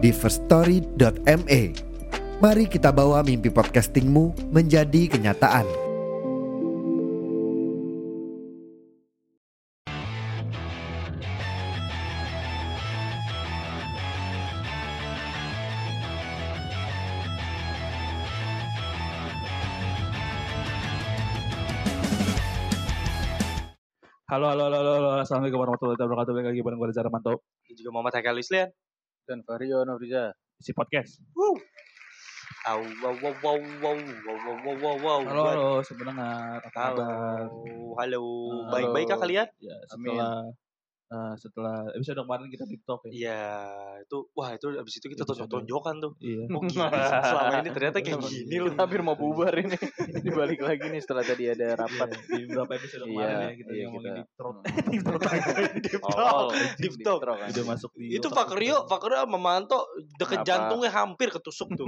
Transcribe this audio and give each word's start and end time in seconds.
di 0.00 0.10
firststory.me. 0.10 1.62
Mari 2.40 2.64
kita 2.72 2.88
bawa 2.88 3.20
mimpi 3.20 3.52
podcastingmu 3.52 4.48
menjadi 4.48 5.12
kenyataan. 5.12 5.68
Halo, 24.30 24.46
halo, 24.46 24.70
halo, 24.70 24.78
halo, 24.78 24.92
halo. 24.94 25.08
Assalamualaikum 25.20 25.58
warahmatullahi 25.58 25.98
wabarakatuh. 26.00 26.32
Balik 26.32 26.48
lagi 26.54 26.62
bareng 26.62 26.78
gue 26.78 26.88
Reza 26.88 27.02
Ramanto. 27.02 27.42
Dan 27.66 27.74
juga 27.74 27.90
Muhammad 27.90 28.14
Haikal 28.14 28.38
Islian. 28.38 28.70
Dan 29.30 29.46
Vario 29.46 29.86
Nofriza. 29.86 30.34
Isi 30.58 30.74
podcast. 30.74 31.22
Au, 32.66 32.82
wow, 32.82 33.14
wow, 33.22 33.34
wow, 33.38 33.58
wow, 33.78 33.94
wow, 33.94 34.36
wow, 34.42 34.56
wow, 34.58 34.76
wow, 34.82 34.96
wow. 34.98 35.20
Halo, 35.22 35.42
halo, 35.46 35.70
sebenarnya 35.86 36.58
apa 36.58 36.68
Halo, 36.74 36.98
kabar? 36.98 37.14
halo. 37.14 37.46
Halo. 37.94 38.24
Baik-baik 38.74 39.06
kah 39.06 39.18
kalian? 39.22 39.46
Ya, 39.62 39.78
setelah 39.86 40.50
eh, 41.10 41.34
setelah 41.36 41.90
episode 41.90 42.18
kemarin 42.18 42.46
kita 42.48 42.64
TikTok 42.64 43.00
ya. 43.04 43.12
Iya, 43.12 43.42
itu 44.00 44.18
wah 44.32 44.50
itu 44.50 44.66
abis 44.72 44.94
itu 44.96 45.06
kita 45.08 45.22
Itu 45.22 45.30
tonjok-tonjokan 45.34 45.94
tuh. 45.98 46.12
Iya. 46.18 46.44
Oh 46.48 46.62
gila, 46.62 46.86
selama 47.26 47.54
ini 47.58 47.70
ternyata 47.70 47.98
kayak 47.98 48.20
gini 48.22 48.56
loh. 48.58 48.72
Hampir 48.74 49.00
mau 49.00 49.14
bubar 49.14 49.50
ini. 49.52 49.74
Dibalik 50.24 50.60
lagi 50.60 50.86
nih 50.86 51.00
setelah 51.00 51.20
tadi 51.20 51.44
ada 51.46 51.74
rapat. 51.76 52.08
Iya, 52.10 52.22
Di 52.30 52.42
beberapa 52.46 52.72
episode 52.74 53.02
Iya, 53.02 53.10
kemarin 53.10 53.34
ya 53.36 53.50
kita 53.52 53.70
iya, 53.70 53.84
ngomongin 53.84 54.12
kita- 54.14 54.18
di. 54.20 54.98
Hmm. 55.00 55.78
Di 55.80 55.96
Oh, 56.00 56.48
deep 56.76 56.94
talk. 57.02 57.20
talk, 57.22 57.38
Udah 57.40 57.64
masuk 57.66 57.90
di 57.92 58.06
Itu 58.14 58.28
Pak. 58.28 58.54
Rio, 58.54 58.84
Pak 58.84 59.02
Rio 59.02 59.18
sama 59.20 59.38
Manto 59.38 59.78
deket 60.16 60.42
jantungnya 60.42 60.90
hampir 60.90 61.28
ketusuk 61.28 61.74
tuh. 61.74 61.86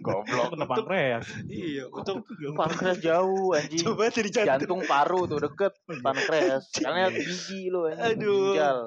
Goblok. 0.00 0.52
Kena 0.52 0.66
pankreas. 0.66 1.24
iya, 1.46 1.88
untuk 1.88 2.22
Pankreas 2.54 3.00
jauh 3.00 3.52
anjing. 3.52 3.82
coba 3.82 4.08
dari 4.08 4.30
jantung. 4.30 4.46
Jantung 4.46 4.80
paru 4.84 5.24
tuh 5.24 5.38
deket 5.40 5.72
pankreas. 5.98 6.68
Karena 6.74 7.08
biji 7.64 7.72
lo 7.72 7.88
anjing. 7.88 8.20
Aduh. 8.20 8.52
Ginjal. 8.52 8.78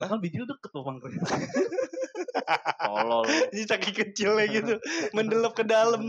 Bahkan 0.00 0.16
biji 0.24 0.36
lu 0.40 0.46
deket 0.48 0.70
tuh 0.72 0.82
pankreas. 0.82 1.28
Tolol. 2.88 3.24
Ini 3.52 3.62
saking 3.68 3.94
kecilnya 3.94 4.46
gitu, 4.48 4.74
mendelep 5.16 5.52
ke 5.52 5.64
dalam. 5.68 6.00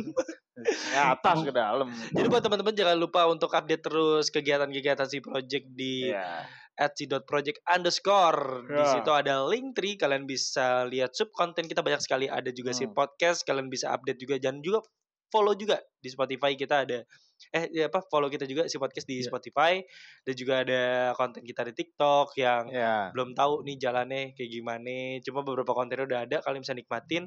Ya, 0.94 1.18
atas 1.18 1.44
ke 1.44 1.52
dalam. 1.52 1.90
Jadi 2.14 2.28
buat 2.30 2.40
teman-teman 2.46 2.74
jangan 2.78 2.98
lupa 2.98 3.28
untuk 3.28 3.52
update 3.52 3.84
terus 3.84 4.30
kegiatan-kegiatan 4.32 5.08
si 5.10 5.20
project 5.20 5.66
di 5.74 6.14
Iya. 6.14 6.46
at 6.74 6.98
si.project 6.98 7.62
underscore 7.70 8.66
di 8.66 8.82
Ya. 8.82 8.98
situ 8.98 9.12
ada 9.14 9.46
link 9.46 9.78
tree 9.78 9.94
kalian 9.94 10.26
bisa 10.26 10.90
lihat 10.90 11.14
sub 11.14 11.30
konten 11.30 11.70
kita 11.70 11.86
banyak 11.86 12.02
sekali 12.02 12.26
ada 12.26 12.50
juga 12.50 12.74
si 12.74 12.90
Hmm. 12.90 12.98
podcast 12.98 13.46
kalian 13.46 13.70
bisa 13.70 13.94
update 13.94 14.18
juga 14.18 14.42
dan 14.42 14.58
juga 14.58 14.82
follow 15.30 15.54
juga 15.54 15.78
di 16.02 16.10
Spotify 16.10 16.58
kita 16.58 16.82
ada 16.86 17.06
eh 17.52 17.68
ya 17.74 17.92
apa 17.92 18.00
follow 18.08 18.30
kita 18.30 18.46
juga 18.46 18.70
si 18.70 18.78
podcast 18.78 19.04
di 19.04 19.20
Iya. 19.20 19.28
Spotify 19.28 19.82
dan 20.24 20.34
juga 20.34 20.54
ada 20.64 20.84
konten 21.18 21.42
kita 21.42 21.68
di 21.68 21.74
TikTok 21.76 22.38
yang 22.38 22.70
Ya. 22.70 23.10
belum 23.12 23.34
tahu 23.34 23.66
nih 23.66 23.76
jalannya 23.76 24.24
kayak 24.32 24.50
gimana 24.50 24.96
cuma 25.20 25.44
beberapa 25.44 25.74
kontennya 25.74 26.06
udah 26.08 26.20
ada 26.24 26.38
kalian 26.40 26.62
bisa 26.62 26.72
nikmatin 26.72 27.26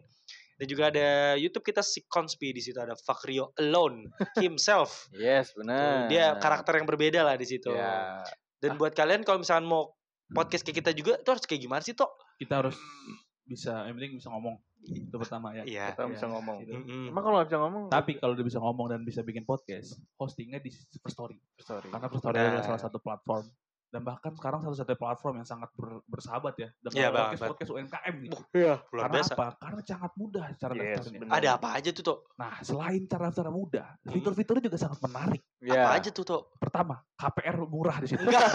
dan 0.56 0.66
juga 0.66 0.88
ada 0.88 1.08
YouTube 1.36 1.68
kita 1.68 1.84
si 1.84 2.08
Konspi 2.08 2.56
di 2.56 2.64
situ 2.64 2.80
ada 2.80 2.96
Fakrio 2.96 3.52
alone 3.60 4.08
himself 4.40 5.10
Yes, 5.12 5.52
benar. 5.52 6.08
dia 6.08 6.32
karakter 6.40 6.80
yang 6.80 6.88
berbeda 6.88 7.20
lah 7.20 7.36
di 7.36 7.44
situ 7.44 7.74
Ya. 7.74 8.24
dan 8.56 8.80
buat 8.80 8.96
kalian 8.96 9.20
kalau 9.20 9.44
misalkan 9.44 9.68
mau 9.68 9.92
podcast 10.26 10.64
kayak 10.64 10.80
kita 10.80 10.90
juga 10.90 11.12
itu 11.20 11.28
harus 11.28 11.44
kayak 11.44 11.60
gimana 11.60 11.82
sih 11.84 11.92
Tok? 11.92 12.08
Kita 12.40 12.64
harus 12.64 12.74
bisa, 13.46 13.86
yang 13.86 13.94
penting 13.96 14.18
bisa 14.18 14.28
ngomong. 14.34 14.58
Itu 14.86 15.16
pertama 15.18 15.54
ya. 15.54 15.62
Iya. 15.66 15.94
Kita 15.94 16.06
bisa 16.10 16.26
ngomong. 16.30 16.56
Gitu. 16.62 16.74
Mm-mm. 16.76 17.10
Emang 17.10 17.24
kalau 17.24 17.38
bisa 17.42 17.58
ngomong? 17.58 17.84
Tapi 17.90 18.12
kalau 18.18 18.34
dia 18.34 18.46
bisa 18.46 18.58
ngomong 18.60 18.86
dan 18.90 19.00
bisa 19.02 19.22
bikin 19.22 19.46
podcast, 19.46 19.98
hostingnya 20.18 20.58
di 20.58 20.70
Super 20.70 21.10
Story. 21.10 21.38
Karena 21.62 22.06
First 22.10 22.22
Story 22.22 22.36
Benar. 22.38 22.50
adalah 22.54 22.64
salah 22.66 22.82
satu 22.82 22.98
platform 22.98 23.46
dan 23.86 24.02
bahkan 24.02 24.32
sekarang 24.32 24.60
satu-satunya 24.60 24.98
platform 24.98 25.34
yang 25.38 25.48
sangat 25.48 25.70
ber- 25.72 26.02
bersahabat 26.04 26.54
ya 26.56 26.68
dengan 26.78 26.96
Iya, 26.96 27.08
podcast 27.08 27.30
banget. 27.38 27.50
podcast 27.54 27.70
UMKM 27.70 28.14
nih. 28.16 28.30
Iya. 28.52 28.74
Luar 28.82 29.00
Karena 29.00 29.14
biasa. 29.16 29.32
apa? 29.32 29.46
Karena 29.56 29.80
sangat 29.82 30.12
mudah 30.14 30.46
cara 30.52 30.72
Yes, 30.72 30.84
daftarnya. 31.00 31.28
Ada 31.30 31.48
apa 31.54 31.68
aja 31.72 31.90
tuh 31.90 32.04
Tok? 32.04 32.18
Nah, 32.36 32.52
selain 32.60 33.02
cara 33.04 33.22
daftar 33.26 33.48
mudah, 33.48 33.86
Hmm. 33.98 34.12
fitur-fiturnya 34.12 34.62
juga 34.64 34.78
sangat 34.78 34.98
menarik. 35.00 35.42
Ya. 35.58 35.82
Apa 35.82 35.90
aja 35.96 36.08
tuh 36.10 36.24
Tok? 36.24 36.42
Pertama, 36.56 36.94
KPR 37.14 37.56
murah 37.64 37.96
di 37.98 38.06
situ. 38.06 38.22
Enggak. 38.26 38.46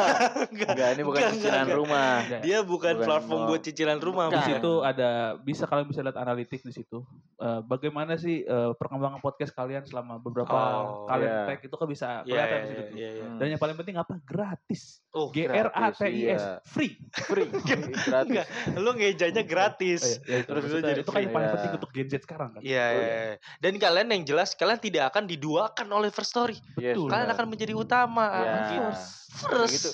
Enggak. 0.47 0.69
Enggak, 0.69 0.89
ini 0.91 1.01
bukan 1.01 1.19
Enggak, 1.19 1.33
cicilan 1.33 1.63
enggak, 1.63 1.77
rumah. 1.77 2.13
Dia 2.41 2.57
bukan, 2.61 2.93
Bukan 2.93 3.07
platform 3.07 3.39
mau- 3.39 3.47
buat 3.47 3.61
cicilan 3.61 3.99
rumah. 3.99 4.25
Di 4.25 4.33
Bukan. 4.33 4.47
situ 4.47 4.71
ada 4.81 5.09
bisa 5.37 5.63
kalian 5.65 5.87
bisa 5.87 6.01
lihat 6.01 6.17
analitik 6.17 6.61
di 6.61 6.71
situ. 6.71 6.97
Eh, 7.37 7.59
bagaimana 7.63 8.15
sih 8.15 8.43
eh, 8.43 8.71
perkembangan 8.73 9.19
podcast 9.19 9.51
kalian 9.51 9.83
selama 9.83 10.17
beberapa 10.17 10.53
Oh, 10.53 11.05
kalian 11.05 11.29
iya. 11.31 11.45
tag 11.47 11.59
itu 11.61 11.73
kan 11.73 11.87
bisa 11.87 12.07
Iya, 12.21 12.25
kelihatan 12.25 12.51
iya, 12.51 12.61
di 12.61 12.67
situ. 12.67 12.81
iya, 12.81 12.89
iya, 12.91 13.09
iya. 13.11 13.23
Hmm. 13.23 13.37
Dan 13.37 13.47
yang 13.49 13.59
paling 13.59 13.75
penting 13.75 13.95
apa? 13.95 14.13
Gratis. 14.21 14.81
Oh, 15.11 15.20
G 15.29 15.45
R 15.45 15.69
A 15.69 15.93
T 15.93 16.01
I 16.09 16.21
S 16.33 16.41
iya. 16.41 16.57
free. 16.65 16.97
Free. 17.29 17.47
Gratis. 17.69 18.25
enggak. 18.25 18.45
Lu 18.81 18.89
ngejanya 18.97 19.43
gratis. 19.45 20.01
Oh, 20.01 20.09
iya, 20.25 20.35
iya, 20.41 20.45
Terus 20.49 20.61
maksudnya 20.65 20.83
jadi 20.89 21.01
itu 21.05 21.11
kan 21.13 21.21
yang 21.21 21.33
paling 21.35 21.49
penting 21.53 21.69
Iya. 21.71 21.77
untuk 21.77 21.91
Gen 21.93 22.07
Z 22.09 22.13
sekarang 22.25 22.49
kan. 22.57 22.61
Iya, 22.65 22.81
Oh, 22.81 22.89
iya, 22.89 23.05
iya. 23.05 23.21
iya. 23.21 23.35
Dan 23.61 23.73
kalian 23.77 24.07
yang 24.09 24.23
jelas 24.25 24.49
kalian 24.57 24.79
tidak 24.81 25.03
akan 25.13 25.23
diduakan 25.29 25.87
oleh 25.93 26.09
First 26.09 26.31
Story. 26.33 26.57
Yes, 26.81 26.97
Betul. 26.97 27.07
Kalian 27.13 27.29
akan 27.29 27.45
menjadi 27.45 27.73
utama. 27.77 28.25
Ya. 28.41 28.55
First. 28.65 29.05
First. 29.45 29.73
Gitu. 29.77 29.89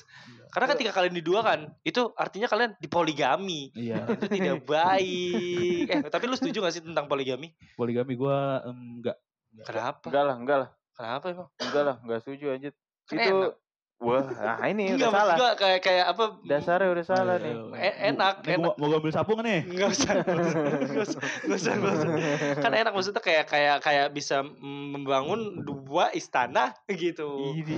Karena 0.47 0.67
ketika 0.73 0.91
kalian 0.95 1.15
diduakan, 1.21 1.59
itu 1.83 2.01
artinya 2.17 2.47
kalian 2.49 2.71
dipoligami. 2.79 3.69
Iya. 3.75 4.07
itu 4.15 4.25
tidak 4.31 4.63
baik. 4.65 5.85
Eh, 5.91 6.01
tapi 6.07 6.23
lu 6.25 6.33
setuju 6.39 6.63
gak 6.63 6.73
sih 6.73 6.81
tentang 6.81 7.05
poligami? 7.05 7.53
Poligami 7.75 8.13
gua 8.17 8.63
em, 8.65 9.03
enggak. 9.03 9.17
Kenapa? 9.65 10.05
Enggak 10.09 10.23
lah, 10.23 10.35
enggak 10.37 10.57
lah. 10.63 10.69
Kenapa 10.97 11.25
emang? 11.29 11.49
Enggak 11.61 11.83
lah, 11.85 11.95
enggak 12.01 12.19
setuju 12.25 12.45
aja. 12.57 12.69
Kan 13.07 13.15
itu 13.21 13.29
enak. 13.29 13.53
Wah, 13.97 14.21
nah 14.29 14.61
ini 14.65 14.93
Enggak 14.93 15.09
udah 15.09 15.17
salah. 15.17 15.35
gua 15.35 15.49
kayak 15.53 15.79
kayak 15.81 16.05
apa? 16.07 16.23
Dasarnya 16.45 16.89
udah 16.89 17.03
salah 17.03 17.35
Ayo, 17.35 17.43
nih. 17.43 17.53
ayo. 17.53 17.63
Enak, 18.07 18.35
Nih, 18.41 18.53
enak. 18.55 18.73
gua 18.77 18.87
mau 18.87 18.97
ambil 18.97 19.11
sapu 19.11 19.31
nggak 19.33 19.45
nih? 19.45 19.61
Enggak 19.65 19.89
usah, 19.89 20.11
enggak 20.13 20.37
usah, 20.37 20.61
enggak 20.61 21.01
usah, 21.01 21.21
enggak 21.41 21.57
usah, 21.57 21.71
enggak 21.73 21.93
usah. 21.93 22.09
Kan 22.57 22.71
enak 22.73 22.93
maksudnya 22.93 23.21
kayak 23.21 23.45
kayak 23.45 23.75
kayak 23.81 24.07
bisa 24.11 24.45
membangun 24.61 25.41
dua 25.61 26.13
istana 26.13 26.77
gitu. 26.87 27.57
Ini 27.57 27.77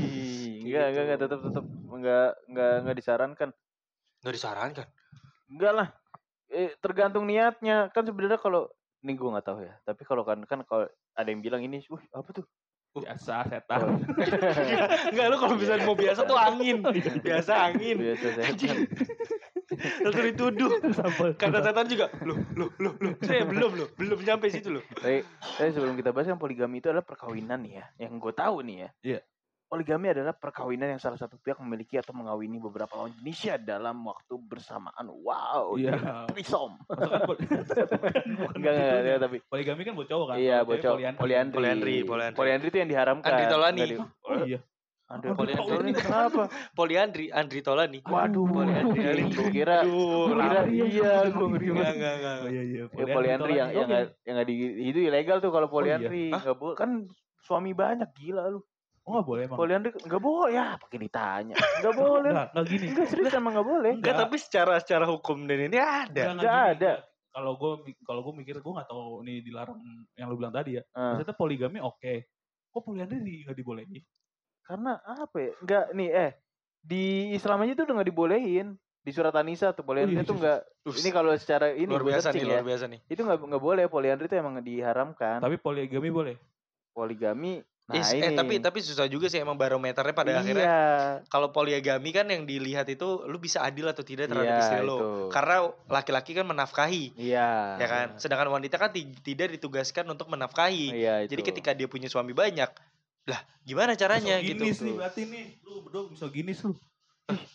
enggak, 0.67 0.85
enggak, 0.91 1.03
enggak 1.07 1.19
tetap 1.23 1.39
tetap 1.39 1.65
enggak 1.89 2.27
enggak 2.45 2.73
enggak 2.83 2.95
disarankan. 2.99 3.49
Enggak 4.19 4.33
disarankan. 4.35 4.87
Enggak 5.47 5.73
lah. 5.73 5.87
Eh, 6.47 6.75
tergantung 6.77 7.23
niatnya. 7.23 7.87
Kan 7.89 8.03
sebenarnya 8.03 8.37
kalau 8.37 8.67
ini 8.99 9.15
gua 9.15 9.39
nggak 9.39 9.47
tahu 9.47 9.63
ya. 9.63 9.73
Tapi 9.81 10.01
kalau 10.03 10.27
kan 10.27 10.43
kan 10.43 10.67
kalau 10.67 10.83
ada 11.15 11.29
yang 11.31 11.39
bilang 11.39 11.63
ini, 11.63 11.79
wih 11.87 12.03
apa 12.11 12.29
tuh? 12.33 12.43
Biasa 12.89 13.45
setan. 13.45 14.01
Enggak 15.13 15.25
lu 15.29 15.37
kalau 15.37 15.55
misalnya 15.55 15.85
mau 15.85 15.93
biasa 15.93 16.25
tuh 16.25 16.37
angin. 16.37 16.81
Biasa 17.21 17.53
angin. 17.69 17.95
Biasa. 18.01 18.27
Anjing. 18.49 18.77
Lalu 20.01 20.33
dituduh. 20.33 20.71
Kata 21.37 21.59
setan 21.61 21.85
juga, 21.85 22.09
loh, 22.25 22.41
loh, 22.57 22.69
loh, 22.81 22.93
loh. 22.97 23.13
Saya 23.21 23.45
belum 23.45 23.71
loh, 23.77 23.87
belum 23.93 24.19
nyampe 24.25 24.49
situ 24.49 24.73
loh. 24.73 24.83
Tapi, 24.97 25.21
tapi 25.21 25.69
sebelum 25.69 25.93
kita 25.93 26.09
bahas 26.09 26.27
yang 26.33 26.41
poligami 26.41 26.81
itu 26.81 26.89
adalah 26.89 27.05
perkawinan 27.05 27.61
nih 27.61 27.73
ya. 27.77 27.85
Yang 28.09 28.13
gue 28.17 28.33
tahu 28.33 28.55
nih 28.65 28.77
ya. 28.81 28.89
Iya. 29.05 29.19
Poligami 29.69 30.09
adalah 30.09 30.33
perkawinan 30.33 30.97
yang 30.97 31.01
salah 31.01 31.13
satu 31.13 31.37
pihak 31.37 31.61
memiliki 31.61 32.01
atau 32.01 32.09
mengawini 32.09 32.57
beberapa 32.57 32.89
lawan 32.97 33.13
jenisnya 33.21 33.61
dalam 33.61 34.01
waktu 34.01 34.33
bersamaan. 34.41 35.05
Wow. 35.13 35.77
Iya. 35.77 35.93
Maksudnya 35.93 36.81
kan 36.89 36.89
Enggak, 37.29 37.29
enggak, 38.57 38.73
begitunya. 38.73 38.97
enggak, 38.97 39.19
tapi 39.21 39.37
Poligami 39.45 39.81
kan 39.85 39.93
buat 39.93 40.07
cowok 40.09 40.25
kan. 40.25 40.35
iya 40.41 40.57
cewek 40.65 40.67
bocor 40.73 40.93
poliandri. 41.21 41.53
poliandri. 41.53 41.95
Poliandri, 42.01 42.33
poliandri. 42.33 42.67
Itu 42.73 42.77
yang 42.81 42.89
diharamkan. 42.89 43.29
Andri. 43.29 43.45
Nggak 43.45 43.89
di- 43.93 43.99
Oh 44.25 44.35
iya. 44.41 44.59
Andri 45.09 45.33
Poliandri. 45.33 45.89
Kenapa? 45.97 46.43
Poliandri, 46.77 47.25
Andri 47.33 47.59
Tolani. 47.65 47.99
Waduh, 48.05 48.45
Poliandri. 48.45 49.25
Gue 49.33 49.49
kira, 49.49 49.81
kira 49.81 50.61
iya, 50.69 51.13
gue 51.29 51.47
ngeri 51.49 51.65
Enggak, 51.65 51.77
banget. 51.81 51.93
enggak, 51.97 52.13
enggak. 52.13 52.37
Oh 52.37 52.49
iya 52.49 52.63
iya. 52.65 52.83
Ya, 52.89 53.05
poliandri 53.17 53.53
yang 53.57 53.69
yang 53.73 53.89
yang 54.21 54.33
nggak 54.37 54.47
di 54.49 54.55
itu 54.85 54.99
ilegal 55.09 55.37
tuh 55.41 55.49
kalau 55.49 55.65
iya. 55.65 55.73
poliandri 55.73 56.23
Hah? 56.29 56.41
nggak 56.45 56.57
boleh 56.57 56.77
kan 56.77 56.89
suami 57.41 57.73
banyak 57.73 58.09
gila 58.13 58.53
lu 58.53 58.61
Oh 59.09 59.17
nggak 59.17 59.25
boleh 59.25 59.43
emang. 59.49 59.57
poliandri 59.57 59.89
nggak 59.89 60.21
boleh 60.21 60.51
ya 60.53 60.77
pakai 60.77 60.99
ditanya 61.01 61.55
nggak 61.81 61.95
boleh 61.97 62.29
Nggak, 62.29 62.47
nggak 62.53 62.65
gini. 62.69 62.85
enggak 62.93 63.07
serius 63.09 63.33
emang 63.33 63.53
nggak 63.57 63.65
boleh 63.67 63.91
Enggak, 63.97 64.15
tapi 64.15 64.35
secara 64.37 64.73
secara 64.77 65.05
hukum 65.05 65.37
dan 65.43 65.59
ini 65.59 65.77
ada. 65.77 66.05
Nggak, 66.05 66.13
nggak 66.13 66.35
Nggak 66.37 66.53
gini. 66.61 66.73
ada. 66.77 66.91
kalau 67.29 67.51
gue 67.55 67.71
kalau 68.03 68.21
gue 68.21 68.33
mikir 68.35 68.55
gue 68.57 68.73
nggak 68.73 68.85
tahu 68.85 69.21
ini 69.21 69.33
dilarang 69.41 69.77
yang 70.13 70.29
lu 70.29 70.37
bilang 70.37 70.49
tadi 70.51 70.77
ya. 70.77 70.83
Ah. 70.91 71.13
Maksudnya 71.13 71.33
poligami 71.33 71.77
oke. 71.79 72.13
Kok 72.69 72.81
poliandri 72.83 73.17
di- 73.19 73.41
nggak 73.41 73.53
dibolehin? 73.55 74.03
Karena 74.61 74.93
apa 74.99 75.37
ya? 75.39 75.51
Enggak 75.57 75.85
nih 75.91 76.09
eh 76.11 76.31
di 76.79 77.05
Islam 77.31 77.65
aja 77.65 77.73
tuh 77.73 77.85
udah 77.85 77.95
nggak 77.97 78.09
dibolehin. 78.09 78.67
Di 78.99 79.09
surat 79.09 79.31
An-Nisa 79.31 79.71
tuh 79.71 79.81
poliandri 79.81 80.17
iya, 80.17 80.27
tuh 80.27 80.35
iya. 80.35 80.41
enggak 80.43 80.59
Ups, 80.85 80.99
ini 80.99 81.09
kalau 81.09 81.31
secara 81.33 81.71
ini 81.71 81.87
luar 81.87 82.03
biasa 82.03 82.13
nih, 82.19 82.23
searching 82.35 82.45
luar 82.45 82.59
ya. 82.59 82.67
biasa 82.67 82.85
nih. 82.85 82.99
Itu 83.07 83.21
nggak 83.23 83.37
nggak 83.41 83.63
boleh 83.63 83.83
poliandri 83.87 84.25
itu 84.25 84.35
emang 84.35 84.55
diharamkan. 84.59 85.37
Tapi 85.39 85.55
poligami 85.55 86.09
boleh. 86.11 86.35
Poligami 86.91 87.63
nah 87.89 87.97
Eh, 87.99 88.13
ini. 88.13 88.21
eh, 88.21 88.31
tapi 88.31 88.53
tapi 88.59 88.79
susah 88.79 89.09
juga 89.09 89.25
sih 89.25 89.37
emang 89.37 89.57
barometernya 89.57 90.13
pada 90.13 90.29
iya, 90.29 90.39
akhirnya 90.39 90.69
kalau 91.25 91.49
poligami 91.49 92.13
kan 92.13 92.29
yang 92.29 92.45
dilihat 92.45 92.85
itu 92.85 93.25
lu 93.25 93.35
bisa 93.35 93.59
adil 93.59 93.89
atau 93.89 94.01
tidak 94.01 94.29
terhadap 94.29 94.45
iya, 94.47 94.61
istri 94.61 94.79
lo. 94.79 94.93
itu. 94.93 95.07
Karena 95.29 95.57
laki-laki 95.87 96.31
kan 96.31 96.45
menafkahi, 96.45 97.17
Iya. 97.17 97.49
ya 97.75 97.87
kan? 97.87 98.07
Sedangkan 98.15 98.47
wanita 98.47 98.77
kan 98.77 98.93
ti- 98.93 99.09
tidak 99.19 99.49
ditugaskan 99.51 100.05
untuk 100.05 100.29
menafkahi. 100.29 100.93
Iya 100.93 101.25
itu. 101.25 101.33
Jadi 101.33 101.41
ketika 101.43 101.71
dia 101.73 101.85
punya 101.85 102.05
suami 102.05 102.31
banyak, 102.31 102.69
lah 103.25 103.41
gimana 103.61 103.93
caranya 103.93 104.37
gitu? 104.37 104.61
Misoginis 104.61 104.79
nih 104.79 104.93
berarti 104.93 105.21
nih. 105.25 105.45
Lu 105.61 105.81
berdua 105.81 106.03
misoginis 106.07 106.61
lu. 106.61 106.77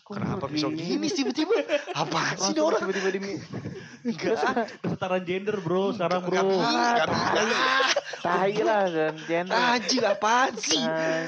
Kenapa 0.05 0.45
bisa 0.47 0.71
gini 0.71 1.07
tiba-tiba? 1.11 1.51
Apaan 1.97 2.35
sih 2.37 2.53
nih 2.55 2.63
orang? 2.63 2.79
tiba-tiba 2.85 3.09
demi 3.11 3.33
Enggak. 4.05 4.69
Kesetaraan 4.85 5.23
gender 5.25 5.57
bro 5.65 5.89
sekarang 5.91 6.21
bro. 6.29 6.45
Enggak, 6.45 7.09
enggak, 7.09 7.41
enggak. 7.41 7.89
tai 8.21 8.53
lah 8.61 8.85
dan 8.85 9.15
gender. 9.25 9.57
Anjing 9.57 10.05
apaan 10.05 10.53
sih? 10.61 10.83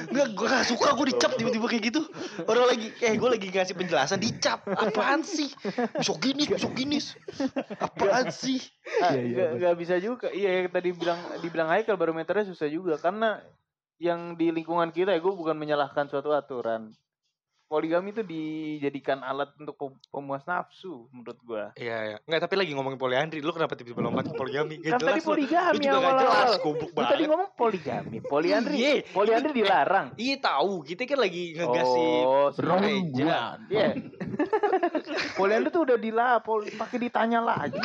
Enggak, 0.08 0.28
gue 0.30 0.46
gak 0.46 0.66
suka 0.70 0.88
gue 0.94 1.06
dicap 1.10 1.34
tiba-tiba 1.34 1.66
kayak 1.66 1.84
gitu. 1.90 2.02
Orang 2.46 2.70
lagi, 2.70 2.94
eh 3.02 3.14
gue 3.18 3.28
lagi 3.28 3.46
ngasih 3.50 3.74
penjelasan 3.74 4.22
dicap. 4.22 4.62
Apaan 4.62 5.26
sih? 5.26 5.50
Misoginis, 5.98 6.46
misoginis. 6.46 7.06
Apaan 7.82 8.30
sih? 8.30 8.62
Ah, 9.02 9.18
Iya, 9.18 9.58
iya, 9.58 9.70
bisa 9.74 9.98
juga. 9.98 10.30
Iya 10.30 10.62
yang 10.62 10.70
tadi 10.70 10.94
bilang 10.94 11.18
dibilang 11.42 11.68
Haikal 11.74 11.98
barometernya 11.98 12.46
susah 12.46 12.70
juga 12.70 12.94
karena 13.02 13.42
yang 13.98 14.38
di 14.38 14.54
lingkungan 14.54 14.94
kita 14.94 15.10
ya 15.10 15.18
gue 15.18 15.34
bukan 15.34 15.58
menyalahkan 15.58 16.06
suatu 16.06 16.30
aturan. 16.30 16.94
Poligami 17.68 18.10
itu 18.10 18.24
dijadikan 18.24 19.20
alat 19.20 19.52
untuk 19.54 19.76
pem- 19.76 20.00
pemuas 20.08 20.40
nafsu 20.42 21.04
menurut 21.10 21.36
gua. 21.42 21.64
Iya, 21.76 21.96
iya. 22.02 22.16
Enggak, 22.24 22.48
tapi 22.48 22.54
lagi 22.56 22.72
ngomongin 22.72 22.96
poliandri. 22.96 23.38
Lu 23.38 23.52
kenapa 23.52 23.76
tiba-tiba 23.76 24.00
lompat 24.00 24.24
ke 24.24 24.34
poligami? 24.34 24.80
Gak 24.80 24.88
Kan 24.88 24.98
tadi 24.98 25.04
jelas 25.04 25.20
lu. 25.20 25.28
poligami 25.28 25.76
Lu 25.78 25.92
awal-awal. 25.92 26.16
jelas, 26.18 26.52
goblok 26.58 26.88
Lu 26.88 26.96
tadi 26.96 27.04
banget. 27.04 27.28
ngomong 27.28 27.50
poligami, 27.54 28.16
poliandri. 28.32 28.74
Iya. 28.74 28.92
Poliandri 29.10 29.52
dilarang. 29.54 30.06
Iya 30.16 30.34
tahu, 30.40 30.72
kita 30.82 31.04
kan 31.04 31.18
lagi 31.20 31.44
ngegasih 31.54 32.08
Oh. 32.24 32.48
Iya. 33.68 33.88
poliandri 35.38 35.68
tuh 35.68 35.82
udah 35.84 35.98
dilapor, 35.98 36.64
pakai 36.72 36.98
ditanya 36.98 37.40
lagi. 37.40 37.76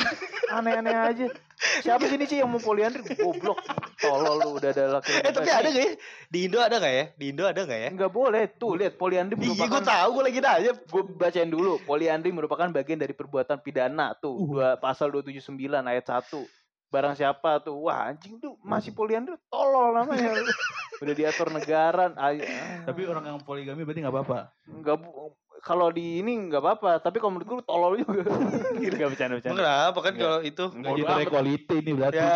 Aneh-aneh 0.48 0.96
aja. 0.96 1.26
Siapa 1.54 2.04
sih 2.04 2.16
ini 2.16 2.24
sih 2.24 2.38
yang 2.38 2.50
mau 2.50 2.58
poliandri? 2.58 3.02
Goblok. 3.14 3.58
Tolol 3.96 4.36
lu 4.36 4.48
udah 4.58 4.70
ada 4.70 4.98
laki 4.98 5.10
Eh 5.16 5.32
tapi 5.32 5.48
ada 5.48 5.68
gak 5.68 5.80
ya? 5.80 5.92
Di 6.26 6.38
Indo 6.44 6.58
ada 6.58 6.76
gak 6.76 6.92
ya? 6.92 7.04
Di 7.14 7.24
Indo 7.30 7.44
ada 7.44 7.60
gak 7.62 7.78
ya? 7.78 7.88
Enggak 7.88 8.10
boleh. 8.10 8.42
Tuh 8.54 8.74
lihat 8.74 8.94
poliandri 8.94 9.34
Iya 9.34 9.40
gue 9.40 9.48
merupakan 9.54 9.82
tahu, 9.82 10.08
gue 10.12 10.24
lagi 10.24 10.40
nanya. 10.40 10.72
gue 10.76 11.02
bacain 11.14 11.48
dulu. 11.48 11.72
Poliandri 11.80 12.30
merupakan 12.30 12.68
bagian 12.68 12.98
dari 12.98 13.12
perbuatan 13.12 13.58
pidana 13.58 14.12
tuh. 14.14 14.36
Dua 14.36 14.76
pasal 14.76 15.08
279 15.10 15.54
ayat 15.80 16.04
1. 16.04 16.42
Barang 16.88 17.14
siapa 17.14 17.58
tuh, 17.58 17.74
wah 17.80 18.06
anjing 18.06 18.38
tuh 18.38 18.54
masih 18.62 18.94
poliandri 18.94 19.34
tolol 19.48 19.90
namanya. 19.92 20.30
Udah 21.02 21.10
diatur 21.10 21.50
negara. 21.50 22.14
ay- 22.14 22.38
ah. 22.40 22.86
Tapi 22.86 23.02
orang 23.02 23.24
yang 23.26 23.38
poligami 23.40 23.82
berarti 23.82 23.98
nggak 23.98 24.14
apa-apa. 24.14 24.38
enggak 24.64 25.02
bu- 25.02 25.34
kalau 25.64 25.88
di 25.88 26.20
ini 26.20 26.36
enggak 26.36 26.60
apa-apa, 26.60 27.00
tapi 27.00 27.16
kalau 27.16 27.40
menurut 27.40 27.48
gue 27.48 27.56
tolol 27.64 27.96
juga. 27.96 28.20
Enggak 28.84 29.08
bercanda 29.16 29.32
Emang 29.32 29.40
bercanda. 29.40 29.60
kenapa 29.64 29.98
kan 30.04 30.14
kalau 30.14 30.38
itu? 30.44 30.64
Enggak 30.68 30.92
gender 30.94 31.16
amat. 31.16 31.24
equality 31.24 31.74
ini 31.80 31.90
berarti. 31.96 32.20
Ya, 32.20 32.30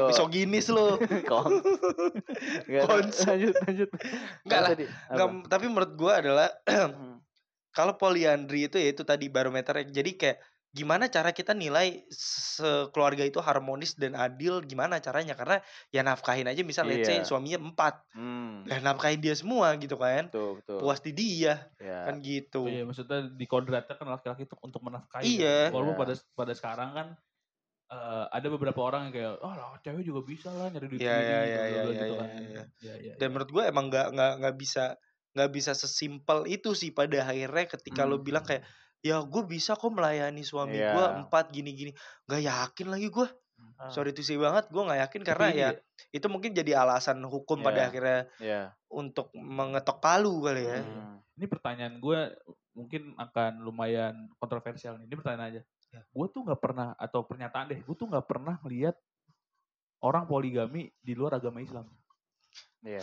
misoginis. 0.00 0.66
Kong. 1.30 1.52
Enggak, 2.64 2.82
Konsep. 2.88 3.26
lanjut 3.28 3.54
lanjut. 3.60 3.88
Enggak 4.42 4.56
Apa 4.56 4.64
lah. 4.64 4.70
tadi? 4.72 4.84
Enggak, 5.12 5.26
Apa? 5.28 5.46
tapi 5.46 5.64
menurut 5.68 5.92
gue 5.92 6.12
adalah 6.12 6.48
Hmm. 6.94 7.20
kalau 7.70 7.98
poliandri 7.98 8.64
itu 8.64 8.78
ya 8.78 8.94
itu 8.94 9.02
tadi 9.02 9.28
barometer 9.28 9.84
jadi 9.84 10.10
kayak 10.14 10.38
gimana 10.74 11.06
cara 11.06 11.30
kita 11.30 11.54
nilai 11.54 12.02
sekeluarga 12.10 13.22
itu 13.24 13.38
harmonis 13.38 13.94
dan 13.94 14.12
adil 14.18 14.58
gimana 14.66 14.98
caranya 14.98 15.34
karena 15.38 15.62
ya 15.94 16.02
nafkahin 16.02 16.50
aja 16.50 16.62
misal 16.66 16.84
let's 16.90 17.06
say 17.08 17.22
Iya. 17.22 17.24
suaminya 17.24 17.62
empat 17.62 17.94
Hmm. 18.14 18.68
ya 18.68 18.78
nafkahin 18.82 19.20
dia 19.24 19.34
semua 19.38 19.74
gitu 19.80 19.96
kan 20.00 20.32
Betul, 20.32 20.48
betul. 20.60 20.80
puas 20.80 20.98
di 21.04 21.12
dia 21.14 21.70
Ya. 21.80 22.00
kan 22.04 22.20
gitu 22.24 22.58
Iya, 22.64 22.80
maksudnya 22.88 23.18
di 23.40 23.44
kodratnya 23.50 23.94
kan 24.00 24.08
laki-laki 24.08 24.42
itu 24.48 24.56
untuk 24.64 24.80
menafkahi. 24.86 25.26
Iya. 25.26 25.48
kan. 25.68 25.70
Walaupun 25.74 25.96
Iya. 25.96 26.00
pada 26.00 26.14
pada 26.38 26.52
sekarang 26.56 26.90
kan 26.96 27.08
eh, 27.92 28.24
ada 28.32 28.48
beberapa 28.54 28.80
orang 28.88 29.02
yang 29.10 29.14
kayak, 29.16 29.34
oh 29.44 29.52
lah 29.54 29.76
cewek 29.84 30.04
juga 30.08 30.20
bisa 30.26 30.48
lah 30.56 30.68
nyari 30.72 30.88
duit 30.90 31.02
Iya, 31.02 31.10
sendiri," 31.10 31.34
iya, 31.44 31.60
gitu, 31.60 31.60
iya, 31.72 31.82
gitu, 31.84 31.88
iya, 31.90 32.04
gitu 32.04 32.14
iya, 32.14 32.20
kan. 32.20 32.30
iya. 32.38 32.62
Iya, 32.82 32.94
iya, 33.04 33.14
dan 33.18 33.28
iya. 33.28 33.34
menurut 33.34 33.50
gue 33.50 33.64
emang 33.66 33.86
nggak 33.90 34.06
nggak 34.14 34.32
nggak 34.42 34.56
bisa 34.62 34.84
nggak 35.34 35.50
bisa 35.56 35.72
sesimpel 35.74 36.46
itu 36.50 36.70
sih 36.78 36.90
pada 36.94 37.18
akhirnya 37.26 37.66
ketika 37.74 38.02
lo 38.06 38.16
Hmm. 38.16 38.24
bilang 38.24 38.44
kayak 38.46 38.62
ya 39.04 39.20
gue 39.20 39.42
bisa 39.44 39.76
kok 39.76 39.92
melayani 39.92 40.40
suami 40.40 40.74
Iya. 40.74 40.96
gue 40.96 41.06
empat 41.22 41.52
gini 41.52 41.70
gini 41.70 41.92
nggak 42.24 42.40
yakin 42.42 42.88
lagi 42.88 43.12
gue 43.12 43.28
sorry 43.86 44.10
to 44.10 44.24
say 44.24 44.34
banget 44.34 44.64
gue 44.66 44.80
nggak 44.80 45.00
yakin 45.04 45.20
karena 45.22 45.46
ini 45.46 45.60
ya 45.60 45.70
itu 46.10 46.26
mungkin 46.26 46.50
jadi 46.50 46.80
alasan 46.80 47.20
hukum 47.20 47.60
pada 47.60 47.84
Iya. 47.84 47.88
akhirnya 47.92 48.20
Ya. 48.40 48.62
untuk 48.88 49.28
mengetok 49.34 50.00
palu 50.00 50.40
kali 50.40 50.64
ya 50.64 50.80
Hmm. 50.80 51.20
Ini 51.34 51.50
pertanyaan 51.50 51.98
gue 51.98 52.30
mungkin 52.72 53.10
akan 53.18 53.58
lumayan 53.58 54.30
kontroversial 54.38 54.94
nih. 54.96 55.10
Ini 55.10 55.16
pertanyaan 55.18 55.46
aja. 55.50 55.60
Ya. 55.90 56.00
Gue 56.06 56.30
tuh 56.30 56.46
nggak 56.46 56.62
pernah 56.62 56.94
atau 56.94 57.26
pernyataan 57.26 57.74
deh, 57.74 57.82
gue 57.82 57.96
tuh 57.98 58.06
nggak 58.06 58.22
pernah 58.22 58.54
lihat 58.62 58.94
orang 59.98 60.30
poligami 60.30 60.94
di 60.94 61.12
luar 61.18 61.42
agama 61.42 61.58
Islam. 61.58 61.90
Iya. 62.86 63.02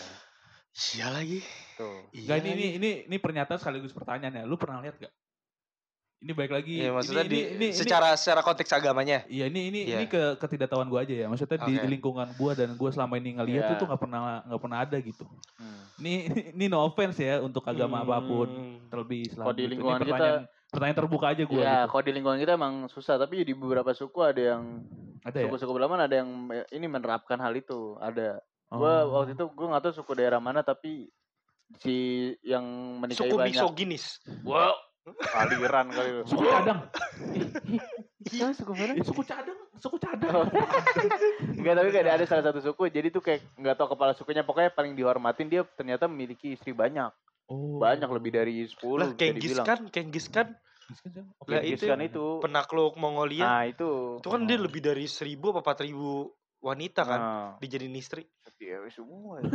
iya 0.96 1.08
lagi 1.12 1.44
Tuh. 1.76 2.08
iya 2.16 2.32
Gak 2.32 2.38
ini, 2.40 2.48
ini 2.48 2.56
lagi. 2.56 2.78
ini 2.80 2.92
ini 3.12 3.18
pernyataan 3.20 3.60
sekaligus 3.60 3.92
pertanyaan 3.92 4.32
ya. 4.32 4.44
Lu 4.48 4.56
pernah 4.56 4.80
lihat 4.80 4.96
gak? 4.96 5.12
Ini 6.22 6.32
baik 6.32 6.52
lagi. 6.54 6.74
Iya, 6.78 6.94
maksudnya 6.94 7.26
ini, 7.26 7.34
di 7.34 7.40
ini, 7.42 7.54
ini, 7.58 7.68
secara 7.74 8.14
secara 8.14 8.46
konteks 8.46 8.70
agamanya 8.72 9.26
Iya 9.26 9.50
ini 9.50 9.74
ini 9.74 9.80
Iya. 9.90 9.98
ini 9.98 10.06
ke 10.06 10.38
ketidaktahuan 10.38 10.86
gue 10.86 11.02
aja 11.02 11.16
ya. 11.16 11.26
Maksudnya 11.26 11.58
di, 11.60 11.74
Oke. 11.74 11.82
di 11.82 11.88
lingkungan 11.90 12.28
gue 12.32 12.52
dan 12.54 12.70
gue 12.78 12.90
selama 12.90 13.18
ini 13.18 13.30
ngeliat 13.36 13.58
Iya. 13.58 13.68
itu 13.68 13.74
tuh 13.76 13.88
nggak 13.90 13.98
pernah 14.00 14.20
nggak 14.46 14.62
pernah 14.62 14.78
ada 14.80 14.98
gitu. 14.98 15.26
Hmm. 15.58 15.82
Ini 15.98 16.14
ini 16.54 16.66
no 16.68 16.86
offense 16.86 17.18
ya 17.18 17.42
untuk 17.42 17.66
agama 17.66 18.06
apa 18.06 18.22
pun 18.22 18.46
Hmm. 18.48 18.86
terlebih 18.88 19.26
Islam. 19.26 19.44
Kalau 19.44 19.54
di 19.54 19.58
gitu. 19.58 19.66
Ini 19.66 19.74
lingkungan 19.74 19.98
kita- 19.98 20.06
pertanyaan, 20.08 20.42
pertanyaan 20.70 20.98
terbuka 21.00 21.26
aja 21.28 21.44
gue. 21.44 21.58
Ya, 21.58 21.74
gitu. 21.76 21.90
kalau 21.90 22.04
di 22.04 22.12
lingkungan 22.14 22.40
kita 22.40 22.52
emang 22.54 22.74
susah, 22.88 23.16
tapi 23.18 23.36
di 23.42 23.54
beberapa 23.54 23.90
suku 23.92 24.20
ada 24.22 24.42
yang 24.54 24.64
Ada 25.22 25.38
ya. 25.38 25.44
suku-suku 25.50 25.74
Belaman 25.74 26.00
ada 26.02 26.16
yang 26.16 26.30
ini 26.70 26.86
menerapkan 26.86 27.38
hal 27.38 27.54
itu. 27.54 27.98
Ada. 27.98 28.38
Gua 28.70 28.94
Oh. 29.04 29.20
waktu 29.20 29.34
itu 29.34 29.50
gua 29.50 29.68
nggak 29.72 29.84
tahu 29.84 29.94
suku 29.96 30.12
daerah 30.16 30.38
mana 30.38 30.62
tapi 30.62 31.10
si 31.78 31.96
yang 32.42 32.62
menikahi 33.00 33.26
suku 33.26 33.36
banyak. 33.36 33.58
misoginis 33.58 34.22
Wow. 34.42 34.78
Aliran 35.34 35.90
kali 35.90 36.10
lu. 36.12 36.24
suku 36.24 36.46
cadang. 36.46 36.80
Iya, 38.24 38.54
suku 38.54 38.72
mana? 38.72 38.94
Suku 39.02 39.22
cadang, 39.24 39.60
suku 39.76 39.98
cadang. 39.98 40.46
Enggak 41.58 41.74
tapi 41.76 41.90
kayak 41.90 42.14
ada 42.14 42.26
salah 42.26 42.44
satu 42.44 42.62
suku 42.62 42.88
jadi 42.88 43.10
tuh 43.10 43.20
kayak 43.20 43.42
nggak 43.56 43.76
tahu 43.76 43.88
kepala 43.92 44.14
sukunya 44.14 44.42
pokoknya 44.42 44.70
paling 44.70 44.94
dihormatin 44.94 45.48
dia 45.48 45.66
ternyata 45.68 46.06
memiliki 46.06 46.54
istri 46.54 46.72
banyak. 46.72 47.10
Oh. 47.48 47.82
Banyak 47.82 48.08
lebih 48.08 48.32
dari 48.32 48.64
10 48.64 48.78
lah 48.96 49.10
dibilang. 49.12 49.66
kan 49.66 49.80
Genghis 49.90 50.28
kan 50.28 50.48
Oke, 51.38 51.56
Genghis 51.56 51.80
itu 51.80 51.86
kan 51.86 52.00
itu. 52.00 52.26
penakluk 52.40 52.94
Mongolia 52.96 53.44
Nah, 53.44 53.64
itu. 53.66 54.20
itu 54.20 54.28
kan 54.28 54.46
dia 54.46 54.56
Oh. 54.56 54.64
lebih 54.64 54.80
dari 54.80 55.04
seribu 55.04 55.50
apa 55.50 55.60
empat 55.62 55.82
ribu 55.82 56.30
wanita 56.60 57.02
kan 57.02 57.20
Nah, 57.20 57.50
dijadiin 57.58 57.92
istri 57.94 58.30
cewek 58.54 58.88
semua. 58.90 59.40
ya. 59.42 59.50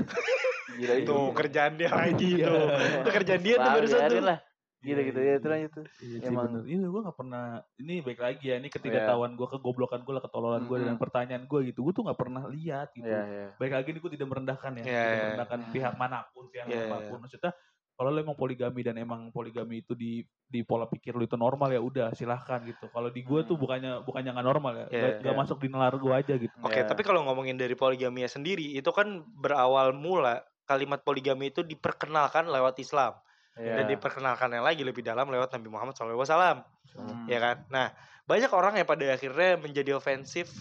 Gila 0.76 0.95
itu 0.99 1.07
itu. 1.07 1.17
kerjaan 1.33 1.73
dia 1.76 1.88
lagi 1.88 2.31
Iya. 2.35 2.47
tuh 2.47 2.67
itu 2.99 3.11
kerjaan 3.15 3.41
dia 3.41 3.55
tuh 3.57 3.71
barusan 3.71 4.00
biarin 4.03 4.12
tuh 4.12 4.25
lah. 4.26 4.38
Gitu 4.87 5.00
gitu 5.02 5.19
ya 5.19 5.35
itu 5.43 5.49
lanjut 5.50 5.71
tuh. 5.75 5.87
Iya 5.99 6.19
Emang- 6.31 6.47
bener. 6.47 6.62
Iya 6.71 6.87
gue 6.87 7.00
gak 7.11 7.16
pernah. 7.19 7.45
Ini 7.83 7.95
baik 8.07 8.21
lagi 8.23 8.45
ya. 8.47 8.57
Ini 8.62 8.69
ketidaktahuan 8.71 9.33
gue, 9.35 9.47
kegoblokan 9.50 10.00
gue, 10.07 10.14
lah, 10.14 10.23
ketololan 10.23 10.62
gue, 10.62 10.76
dan 10.78 10.95
pertanyaan 10.95 11.45
gue 11.45 11.61
gitu. 11.75 11.83
Gue 11.83 11.93
tuh 11.93 12.07
gak 12.07 12.19
pernah 12.19 12.47
lihat 12.47 12.95
gitu. 12.95 13.11
Iya, 13.11 13.23
iya. 13.26 13.47
Baik 13.59 13.73
lagi 13.75 13.88
ini 13.90 13.99
gue 13.99 14.12
tidak 14.14 14.28
merendahkan 14.31 14.71
ya. 14.78 14.85
Iya, 14.87 14.87
tidak 14.87 15.02
iya, 15.11 15.25
merendahkan 15.26 15.59
iya. 15.59 15.71
pihak 15.75 15.95
mana 15.99 16.19
pun, 16.31 16.45
pihak 16.47 16.66
Iya, 16.71 16.78
iya, 16.78 16.87
apa 16.87 16.97
pun. 17.11 17.19
Maksudnya 17.26 17.52
kalau 17.97 18.12
lo 18.12 18.21
emang 18.21 18.37
poligami 18.37 18.81
dan 18.85 19.00
emang 19.00 19.33
poligami 19.33 19.81
itu 19.81 19.97
di 19.97 20.21
di 20.47 20.61
pola 20.61 20.85
pikir 20.85 21.16
lo 21.16 21.25
itu 21.25 21.33
normal 21.40 21.73
ya 21.73 21.81
udah 21.81 22.12
silahkan 22.12 22.61
gitu. 22.69 22.93
Kalau 22.93 23.09
di 23.09 23.25
gue 23.25 23.40
tuh 23.49 23.57
bukannya 23.57 24.05
bukannya 24.05 24.37
nggak 24.37 24.47
normal 24.47 24.73
ya. 24.76 24.87
Iya, 24.93 25.00
Gak, 25.00 25.12
iya. 25.16 25.25
gak 25.25 25.37
masuk 25.40 25.57
di 25.64 25.69
nalar 25.73 25.97
gue 25.97 26.12
aja 26.12 26.35
gitu. 26.37 26.52
Oke, 26.61 26.85
Ya. 26.85 26.87
tapi 26.87 27.00
kalau 27.02 27.25
ngomongin 27.25 27.57
dari 27.57 27.73
poligaminya 27.73 28.28
sendiri, 28.28 28.76
itu 28.76 28.93
kan 28.93 29.25
berawal 29.40 29.97
mula 29.97 30.45
kalimat 30.69 31.00
poligami 31.00 31.49
itu 31.55 31.64
diperkenalkan 31.64 32.50
lewat 32.52 32.76
Islam 32.83 33.16
Iya. 33.56 33.80
dan 33.80 33.84
diperkenalkannya 33.88 34.60
lagi 34.60 34.84
lebih 34.84 35.00
dalam 35.00 35.32
lewat 35.32 35.56
Nabi 35.56 35.68
Muhammad 35.72 35.96
SAW, 35.96 36.60
Hmm. 36.96 37.25
ya 37.28 37.40
kan? 37.40 37.56
Nah, 37.72 37.92
banyak 38.25 38.48
orang 38.52 38.80
yang 38.80 38.88
pada 38.88 39.04
akhirnya 39.16 39.56
menjadi 39.60 39.96
ofensif 39.96 40.52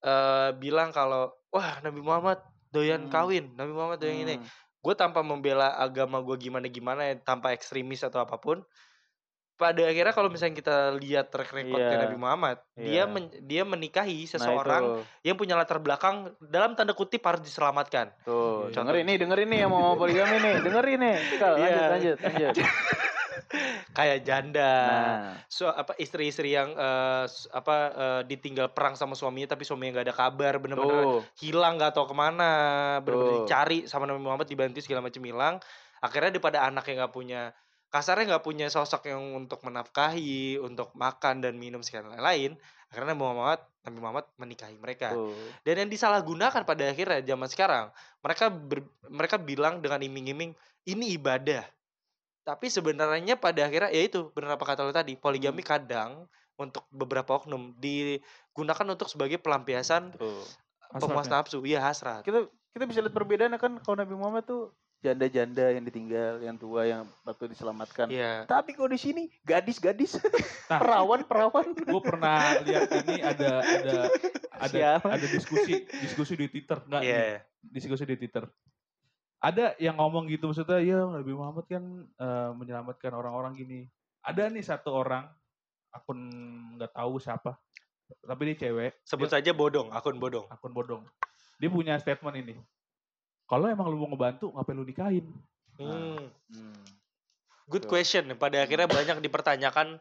eh, 0.00 0.50
bilang 0.56 0.96
kalau 0.96 1.28
wah 1.52 1.76
Nabi 1.84 2.00
Muhammad 2.00 2.40
doyan 2.72 3.06
Hmm. 3.06 3.12
kawin, 3.12 3.52
Nabi 3.52 3.72
Muhammad 3.74 3.98
doyan 4.00 4.18
ini. 4.24 4.34
Hmm. 4.40 4.46
Gue 4.80 4.94
tanpa 4.96 5.20
membela 5.20 5.76
agama 5.76 6.24
gue 6.24 6.40
gimana 6.40 6.70
gimana, 6.72 7.04
tanpa 7.20 7.52
ekstremis 7.52 8.00
atau 8.00 8.16
apa 8.24 8.40
pun, 8.40 8.64
pada 9.60 9.84
akhirnya 9.84 10.10
kalau 10.10 10.26
misalnya 10.26 10.56
kita 10.56 10.76
lihat 10.96 11.28
track 11.28 11.52
record 11.52 11.76
Iya. 11.76 12.00
Nabi 12.00 12.16
Muhammad, 12.16 12.56
Iya. 12.72 12.80
dia 12.80 13.02
men- 13.04 13.34
dia 13.42 13.62
menikahi 13.62 14.24
Nah, 14.24 14.30
seseorang 14.32 14.82
itu. 14.82 15.00
yang 15.22 15.36
punya 15.36 15.52
latar 15.52 15.76
belakang 15.76 16.32
dalam 16.40 16.72
tanda 16.72 16.90
kutip 16.90 17.20
harus 17.20 17.44
diselamatkan. 17.44 18.08
Tuh, 18.22 18.66
Iya. 18.66 18.80
dengerin 18.80 19.04
nih, 19.04 19.16
dengerin 19.18 19.48
nih 19.48 19.58
yang 19.60 19.70
mau 19.70 19.92
poligami 20.00 20.40
nih, 20.40 20.54
dengerin 20.58 20.98
nih. 20.98 21.16
Kal, 21.36 21.52
lanjut, 21.54 21.68
Iya. 21.68 21.86
lanjut, 21.86 22.16
lanjut. 22.18 22.54
Kayak 23.90 24.22
janda, 24.22 24.72
Nah, 24.86 25.18
so, 25.44 25.66
apa 25.66 25.98
istri-istri 25.98 26.54
yang 26.54 26.70
s- 27.26 27.50
apa 27.50 27.76
eh, 27.90 28.20
ditinggal 28.24 28.70
perang 28.70 28.94
sama 28.94 29.12
suaminya 29.12 29.50
tapi 29.50 29.66
suaminya 29.66 29.98
nggak 29.98 30.06
ada 30.06 30.16
kabar, 30.16 30.52
bener-bener 30.56 31.02
tuh, 31.02 31.20
hilang 31.36 31.74
nggak 31.74 31.90
tahu 31.90 32.06
ke 32.06 32.16
mana, 32.16 32.52
bener-bener 33.00 33.34
Tuh. 33.34 33.38
dicari 33.44 33.78
sama 33.84 34.06
Nabi 34.06 34.22
Muhammad 34.22 34.46
dibantu 34.46 34.78
segala 34.78 35.02
macam 35.02 35.18
hilang. 35.20 35.54
Akhirnya 35.98 36.30
daripada 36.30 36.62
anak 36.62 36.86
yang 36.86 37.02
nggak 37.02 37.12
punya 37.12 37.50
kasarnya 37.90 38.34
nggak 38.34 38.46
punya 38.46 38.70
sosok 38.70 39.10
yang 39.10 39.34
untuk 39.34 39.60
menafkahi, 39.66 40.62
untuk 40.62 40.94
makan 40.94 41.42
dan 41.42 41.58
minum 41.58 41.82
segala 41.82 42.14
lain. 42.16 42.54
Akhirnya 42.90 43.14
Nabi 43.14 43.22
Muhammad 43.22 43.60
Nabi 43.82 43.98
Muhammad 43.98 44.26
menikahi 44.38 44.76
mereka. 44.78 45.10
tuh. 45.14 45.34
Dan 45.66 45.86
yang 45.86 45.90
disalahgunakan 45.90 46.62
pada 46.62 46.84
akhirnya 46.86 47.20
zaman 47.26 47.48
sekarang, 47.50 47.86
mereka 48.22 48.46
ber- 48.48 48.90
mereka 49.10 49.36
bilang 49.42 49.82
dengan 49.82 49.98
iming-iming 50.00 50.54
ini 50.86 51.18
ibadah. 51.18 51.66
Tapi 52.46 52.66
sebenarnya 52.70 53.36
pada 53.36 53.66
akhirnya 53.66 53.90
ya 53.92 54.02
itu 54.06 54.30
benar 54.32 54.56
apa 54.56 54.64
kata 54.64 54.86
lo 54.86 54.94
tadi, 54.94 55.18
poligami 55.18 55.60
kadang 55.60 56.30
untuk 56.60 56.84
beberapa 56.92 57.40
oknum 57.40 57.72
digunakan 57.80 58.86
untuk 58.86 59.08
sebagai 59.08 59.40
pelampiasan 59.40 60.12
Tuh. 60.14 60.44
pemuas 61.00 61.26
nafsu, 61.26 61.64
iya 61.64 61.80
hasrat. 61.80 62.22
Kita 62.22 62.46
kita 62.70 62.84
bisa 62.86 63.02
lihat 63.02 63.14
perbedaannya 63.16 63.58
kan 63.58 63.72
kalau 63.82 63.96
Nabi 63.98 64.14
Muhammad 64.14 64.44
tuh 64.46 64.70
janda-janda 65.00 65.72
yang 65.72 65.82
ditinggal, 65.82 66.40
yang 66.40 66.56
tua 66.56 66.84
yang 66.84 67.02
waktu 67.24 67.48
diselamatkan. 67.48 68.06
Iya. 68.08 68.44
Tapi 68.44 68.76
kalau 68.76 68.88
di 68.88 69.00
sini 69.00 69.22
gadis-gadis, 69.42 70.20
Nah. 70.70 70.78
perawan-perawan. 70.78 71.74
gue 71.74 72.02
pernah 72.04 72.62
lihat 72.62 72.86
ini 73.02 73.18
ada 73.18 73.58
ada 73.58 73.96
ada 74.54 74.70
Siapa? 74.70 75.08
ada 75.18 75.26
diskusi 75.26 75.82
diskusi 75.98 76.38
di 76.38 76.46
Twitter 76.46 76.78
enggak 76.86 77.02
Iya. 77.02 77.18
nih, 77.18 77.38
diskusi 77.74 78.06
di 78.06 78.14
Twitter 78.14 78.46
ada 79.40 79.74
yang 79.82 79.98
ngomong 79.98 80.30
gitu 80.30 80.46
maksudnya 80.46 80.78
ya 80.78 81.02
Nabi 81.02 81.34
Muhammad 81.34 81.66
kan 81.66 81.82
eh, 82.06 82.50
menyelamatkan 82.54 83.10
orang-orang 83.10 83.58
gini 83.58 83.80
ada 84.22 84.46
nih 84.46 84.62
satu 84.62 84.94
orang 84.94 85.26
akun 85.90 86.22
nggak 86.78 86.94
tahu 86.94 87.18
siapa 87.18 87.58
tapi 88.22 88.54
dia 88.54 88.70
cewek 88.70 89.02
Sebut 89.02 89.26
dia 89.26 89.42
saja 89.42 89.50
bodong, 89.50 89.90
akun 89.90 90.22
bodong. 90.22 90.46
akun 90.54 90.70
bodong 90.70 91.02
dia 91.58 91.66
punya 91.66 91.98
statement 91.98 92.38
ini 92.38 92.54
kalau 93.50 93.66
emang 93.66 93.90
lu 93.90 93.98
mau 93.98 94.08
ngebantu 94.14 94.54
ngapain 94.54 94.76
lu 94.78 94.86
nikahin 94.86 95.26
Hmm. 95.80 96.28
Hmm. 96.52 96.76
Good 97.64 97.88
question. 97.88 98.28
Pada 98.36 98.60
akhirnya 98.60 98.84
banyak 98.84 99.24
dipertanyakan. 99.24 99.96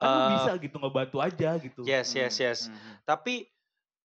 kan 0.00 0.08
lu 0.08 0.18
eh, 0.18 0.28
bisa 0.32 0.52
gitu 0.56 0.76
ngebantu 0.80 1.20
aja 1.20 1.60
gitu 1.60 1.84
Yes, 1.84 2.16
yes, 2.16 2.34
Hmm, 2.34 2.44
yes. 2.48 2.58
hmm, 2.66 3.04
Tapi 3.04 3.44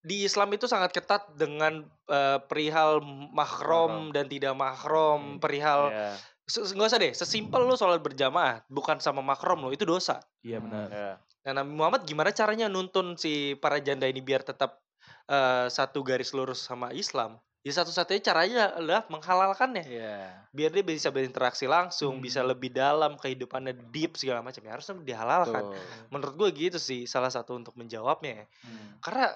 di 0.03 0.21
Islam 0.21 0.51
itu 0.53 0.67
sangat 0.67 0.91
ketat 0.91 1.33
dengan 1.33 1.81
eh, 2.05 2.39
perihal 2.45 2.99
mahrom 3.31 4.11
dan 4.11 4.27
tidak 4.27 4.53
mahrom, 4.53 5.39
perihal 5.39 5.89
Iya, 5.89 6.19
Se- 6.45 6.61
nggak 6.61 6.89
usah 6.93 6.99
deh, 7.01 7.09
sesimpel 7.09 7.65
lu 7.65 7.73
sholat 7.73 8.05
berjamaah 8.05 8.61
bukan 8.69 9.01
sama 9.01 9.25
makrom 9.25 9.65
lo 9.65 9.73
itu 9.73 9.81
dosa. 9.81 10.21
iya 10.45 10.61
benar 10.61 10.93
iya. 10.93 11.11
Nah 11.41 11.63
Nabi 11.63 11.73
Muhammad 11.73 12.05
gimana 12.05 12.29
caranya 12.29 12.69
nuntun 12.69 13.17
si 13.17 13.57
para 13.57 13.81
janda 13.81 14.05
ini 14.05 14.21
biar 14.21 14.45
tetap 14.45 14.77
eh, 15.25 15.65
satu 15.71 16.05
garis 16.05 16.35
lurus 16.37 16.61
sama 16.61 16.93
Islam? 16.93 17.41
Ya 17.65 17.73
satu-satunya 17.73 18.21
caranya 18.21 18.61
adalah 18.77 19.09
menghalalkannya. 19.09 19.89
Iya. 19.89 20.45
Biar 20.53 20.69
dia 20.69 20.85
bisa 20.85 21.09
berinteraksi 21.09 21.65
langsung, 21.65 22.21
Hmm. 22.21 22.21
bisa 22.21 22.45
lebih 22.45 22.69
dalam 22.69 23.17
kehidupannya 23.17 23.89
deep 23.89 24.21
segala 24.21 24.45
macam. 24.45 24.61
Ya 24.61 24.77
harusnya 24.77 25.01
dihalalkan. 25.01 25.73
Tuh. 25.73 25.85
Menurut 26.13 26.33
gue 26.37 26.49
gitu 26.69 26.77
sih 26.77 27.09
salah 27.09 27.33
satu 27.33 27.57
untuk 27.57 27.73
menjawabnya. 27.73 28.45
ya. 28.45 28.45
Hmm. 28.69 29.01
Karena 29.01 29.33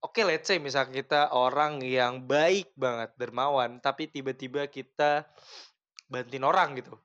oke 0.00 0.20
let's 0.24 0.48
say 0.48 0.56
misalnya 0.56 0.96
kita 0.96 1.20
orang 1.36 1.84
yang 1.84 2.24
baik 2.24 2.72
banget 2.72 3.12
dermawan 3.20 3.78
tapi 3.84 4.08
tiba-tiba 4.08 4.64
kita 4.72 5.28
bantuin 6.08 6.48
orang 6.48 6.80
gitu. 6.80 6.96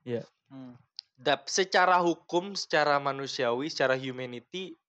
Hmm. 0.48 0.80
Dap, 1.18 1.50
secara 1.52 2.00
hukum, 2.00 2.56
secara 2.56 3.02
manusiawi, 3.04 3.68
secara 3.68 4.00
humanity 4.00 4.80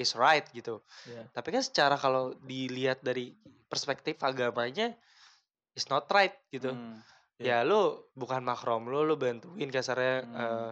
is 0.00 0.16
right 0.16 0.48
gitu. 0.50 0.80
Iya. 1.04 1.28
Tapi 1.30 1.48
kan 1.52 1.62
secara 1.62 1.94
kalau 1.94 2.32
dilihat 2.40 3.04
dari 3.04 3.36
perspektif 3.68 4.16
agamanya 4.24 4.96
is 5.76 5.86
not 5.86 6.08
right 6.08 6.34
gitu. 6.48 6.72
Hmm. 6.72 6.98
Ya 7.40 7.64
lu 7.64 8.04
bukan 8.12 8.44
makrom 8.44 8.88
lu, 8.88 9.04
lu 9.04 9.16
bantuin 9.16 9.68
kasarnya 9.68 10.24
Hmm. 10.24 10.34
eh, 10.36 10.70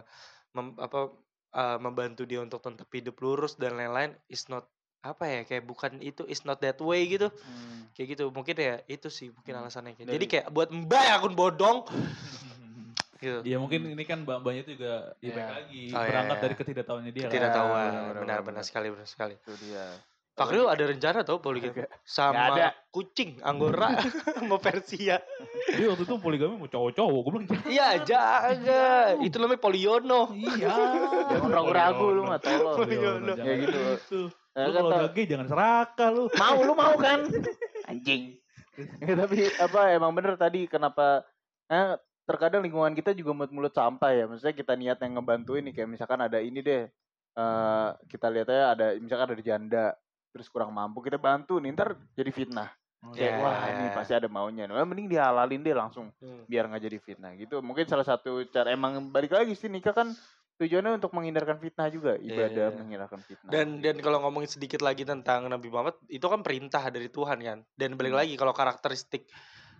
mem- 0.53 0.77
apa 0.81 1.13
eh, 1.49 1.77
membantu 1.81 2.29
dia 2.29 2.41
untuk 2.41 2.61
tetap 2.61 2.89
hidup 2.93 3.17
lurus 3.21 3.57
dan 3.57 3.73
lain-lain 3.73 4.13
is 4.29 4.45
not 4.49 4.69
apa 4.99 5.23
ya 5.25 5.41
kayak 5.47 5.63
bukan 5.63 5.97
itu 6.03 6.27
is 6.27 6.43
not 6.43 6.59
that 6.59 6.75
way 6.83 7.07
gitu 7.07 7.31
Hmm. 7.31 7.87
kayak 7.95 8.19
gitu 8.19 8.29
mungkin 8.29 8.53
ya 8.59 8.83
itu 8.85 9.07
sih 9.07 9.31
mungkin 9.31 9.55
Hmm. 9.57 9.61
alasannya 9.65 9.95
kayak 9.95 10.11
jadi 10.11 10.25
kayak 10.27 10.47
buat 10.51 10.69
mbak 10.69 11.05
akun 11.15 11.33
bodong 11.33 11.87
gitu 13.19 13.39
Iya 13.41 13.57
mungkin 13.57 13.81
ini 13.87 14.03
kan 14.03 14.23
mbak-mbaknya 14.23 14.61
itu 14.63 14.71
juga 14.73 14.93
ya 15.15 15.21
Iya. 15.21 15.33
baik 15.33 15.49
lagi 15.53 15.83
Oh, 15.85 15.99
iya, 15.99 16.07
berangkat 16.07 16.33
iya. 16.33 16.41
dari 16.41 16.55
ketidaktahuannya 16.55 17.11
dia. 17.11 17.27
tidak 17.27 17.41
kan. 17.45 17.55
tahu 17.55 17.67
benar, 17.67 17.83
benar, 17.83 17.99
benar 17.99 18.17
benar. 18.17 18.39
benar 18.41 18.63
sekali 18.63 18.87
benar 18.89 19.05
sekali 19.05 19.33
Itu 19.35 19.53
dia. 19.59 19.85
Pak 20.31 20.47
Rio 20.47 20.65
ada 20.65 20.79
rencana 20.81 21.19
tau 21.21 21.37
poligami 21.37 21.75
Nggak. 21.77 21.91
sama 22.01 22.31
Nggak 22.31 22.47
ada. 22.55 22.67
kucing 22.89 23.31
anggora 23.41 23.89
sama 24.39 24.55
Persia 24.57 25.19
Dia 25.69 25.85
waktu 25.85 26.01
itu 26.01 26.15
poligami 26.17 26.55
mau 26.55 26.65
cowok-cowok. 26.65 27.19
Gue 27.21 27.31
bilang 27.33 27.47
jangan. 27.49 27.67
iya 27.67 27.89
jaga 27.99 28.83
itu 29.19 29.35
namanya 29.35 29.59
poliono 29.59 30.21
Iya. 30.31 30.71
Jangan 31.29 31.49
ragu-ragu 31.49 32.05
lu 32.09 32.21
mah 32.23 32.39
tolol. 32.39 32.75
Poliono. 32.77 33.33
Jangan 33.33 33.45
Ya 33.45 33.53
gitu. 33.59 33.79
Lu 34.55 34.69
kalau 34.71 34.89
tau- 34.89 35.11
gay 35.11 35.25
jangan 35.25 35.45
serakah 35.45 36.09
lu. 36.09 36.23
mau 36.33 36.57
lu 36.57 36.73
mau 36.73 36.95
kan? 36.95 37.19
Anjing. 37.91 38.39
Ya, 38.97 39.13
tapi 39.17 39.43
apa 39.53 39.91
emang 39.91 40.11
bener 40.13 40.35
tadi 40.35 40.63
kenapa 40.65 41.27
eh, 41.67 41.99
terkadang 42.29 42.61
lingkungan 42.61 42.93
kita 42.93 43.11
juga 43.11 43.33
mulut-mulut 43.33 43.73
sampah 43.73 44.13
ya. 44.13 44.23
Maksudnya 44.29 44.53
kita 44.53 44.73
niat 44.77 45.01
yang 45.01 45.17
ngebantuin 45.17 45.65
nih 45.65 45.73
kayak 45.73 45.89
misalkan 45.89 46.21
ada 46.21 46.37
ini 46.37 46.61
deh. 46.61 46.85
eh 47.33 47.89
kita 48.09 48.27
lihat 48.27 48.47
aja 48.49 48.65
ada 48.73 48.85
misalkan 48.97 49.31
ada 49.31 49.39
janda 49.39 49.85
terus 50.29 50.49
kurang 50.49 50.69
mampu 50.69 50.99
kita 50.99 51.15
bantu 51.15 51.61
nih 51.61 51.71
ntar 51.71 51.95
jadi 52.11 52.29
fitnah 52.29 52.69
kayak 53.15 53.31
Ya, 53.31 53.39
wah 53.39 53.55
ya, 53.55 53.69
ini 53.71 53.85
ya. 53.87 53.93
pasti 53.95 54.13
ada 54.17 54.27
maunya 54.27 54.65
nah, 54.67 54.83
mending 54.83 55.07
dihalalin 55.07 55.61
deh 55.61 55.71
langsung 55.71 56.09
Hmm. 56.19 56.43
biar 56.45 56.67
nggak 56.67 56.83
jadi 56.83 56.97
fitnah 56.99 57.31
gitu 57.37 57.61
mungkin 57.63 57.85
salah 57.87 58.03
satu 58.03 58.43
cara 58.49 58.73
emang 58.73 59.13
balik 59.13 59.31
lagi 59.31 59.53
sih 59.55 59.69
nikah 59.71 59.93
kan 59.95 60.11
tujuannya 60.57 60.99
untuk 60.99 61.15
menghindarkan 61.15 61.61
fitnah 61.63 61.87
juga 61.87 62.17
ibadah 62.19 62.67
Iya. 62.73 62.75
menghindarkan 62.75 63.21
fitnah 63.23 63.51
dan 63.53 63.79
dan 63.79 63.95
kalau 64.03 64.19
ngomongin 64.19 64.49
sedikit 64.51 64.81
lagi 64.83 65.07
tentang 65.07 65.47
Nabi 65.47 65.69
Muhammad 65.71 65.95
itu 66.11 66.25
kan 66.27 66.43
perintah 66.43 66.83
dari 66.91 67.07
Tuhan 67.07 67.39
kan 67.39 67.59
dan 67.77 67.89
balik 67.95 68.11
Hmm. 68.11 68.21
lagi 68.25 68.33
kalau 68.35 68.51
karakteristik 68.51 69.29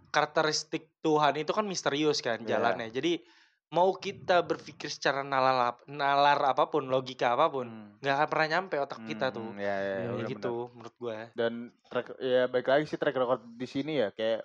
karakteristik 0.09 0.89
Tuhan 1.01 1.37
itu 1.37 1.51
kan 1.53 1.65
misterius 1.65 2.19
kan 2.19 2.41
Iya. 2.41 2.57
jalannya 2.57 2.89
jadi 2.91 3.21
mau 3.69 3.93
kita 3.93 4.41
berpikir 4.41 4.89
secara 4.89 5.21
nalar 5.21 5.77
nalar 5.85 6.41
apa 6.41 6.65
pun 6.67 6.89
logika 6.89 7.37
apa 7.37 7.47
pun 7.47 7.67
Hmm. 7.69 7.89
nggak 8.01 8.15
akan 8.17 8.27
pernah 8.27 8.47
nyampe 8.49 8.75
otak 8.81 8.99
kita 9.05 9.29
Hmm, 9.29 9.35
tuh 9.35 9.47
ya, 9.55 9.61
ya, 9.61 9.69
Ya, 9.69 9.77
ya, 9.77 9.93
Kayak 9.93 10.09
benar-benar. 10.09 10.31
gitu 10.33 10.53
menurut 10.73 10.95
gue 10.97 11.17
dan 11.37 11.53
track 11.85 12.07
ya 12.19 12.41
baik 12.49 12.67
lagi 12.67 12.85
sih 12.85 12.97
track 12.97 13.15
record 13.15 13.41
di 13.53 13.67
sini 13.69 13.93
ya 14.01 14.09
kayak 14.09 14.41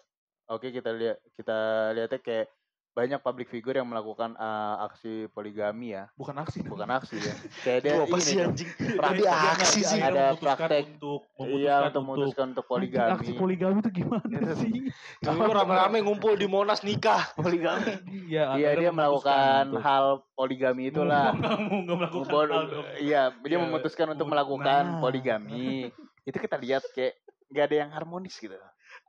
oke 0.47 0.67
kita 0.69 0.91
lihat 0.93 1.19
kita 1.35 1.59
lihatnya 1.97 2.21
kayak 2.21 2.47
banyak 2.95 3.19
public 3.19 3.51
figure 3.51 3.75
yang 3.75 3.85
melakukan 3.85 4.39
uh, 4.39 4.87
aksi 4.87 5.27
poligami 5.29 5.93
ya. 5.93 6.07
Bukan 6.15 6.31
aksi. 6.33 6.63
bukan 6.63 6.87
aksi 6.89 7.19
ya. 7.19 7.35
Kayak 7.67 7.81
dia 7.83 7.93
apa 7.99 8.07
ini 8.07 8.23
sih 8.23 8.37
anjing? 8.39 8.69
nggak- 8.71 9.51
aksi 9.59 9.81
sih. 9.83 9.99
Ada 9.99 10.15
memutuskan 10.31 10.55
praktek. 10.63 10.85
untuk 10.95 11.21
iya 11.51 11.77
untuk 11.85 12.03
memutuskan 12.07 12.47
untuk 12.55 12.65
poligami. 12.65 13.11
Aksi 13.13 13.33
poligami 13.35 13.79
itu 13.83 13.91
gimana 13.93 14.23
sih? 14.63 14.73
Dulu 15.19 15.51
rame-rame 15.51 15.99
ngumpul 16.07 16.39
di 16.39 16.47
Monas 16.47 16.81
nikah. 16.81 17.35
Poligami. 17.35 17.99
Iya, 18.31 18.55
iya 18.55 18.71
dia 18.73 18.89
memutuskan 18.89 18.95
melakukan 18.95 19.65
untuk- 19.69 19.83
hal 19.83 20.05
poligami 20.33 20.83
itulah. 20.87 21.35
Nggak 21.35 21.59
mau 21.61 21.79
nggak 21.83 21.97
melakukan 21.99 22.47
hal 22.49 22.65
iya 23.03 23.23
dia 23.35 23.51
Iya, 23.51 23.59
memutuskan 23.59 24.07
untuk 24.09 24.27
melakukan 24.31 24.83
nah. 24.89 25.01
poligami. 25.03 25.91
Itu 26.23 26.39
kita 26.39 26.57
lihat 26.57 26.87
kayak 26.91 27.19
nggak 27.51 27.65
ada 27.67 27.77
yang 27.77 27.91
harmonis 27.91 28.39
gitu. 28.39 28.55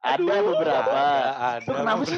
Ada 0.01 0.17
Aduh, 0.17 0.53
beberapa 0.53 0.89
ada, 0.91 1.61
Itu 1.61 1.71
kenapa 1.71 2.03
sih? 2.03 2.17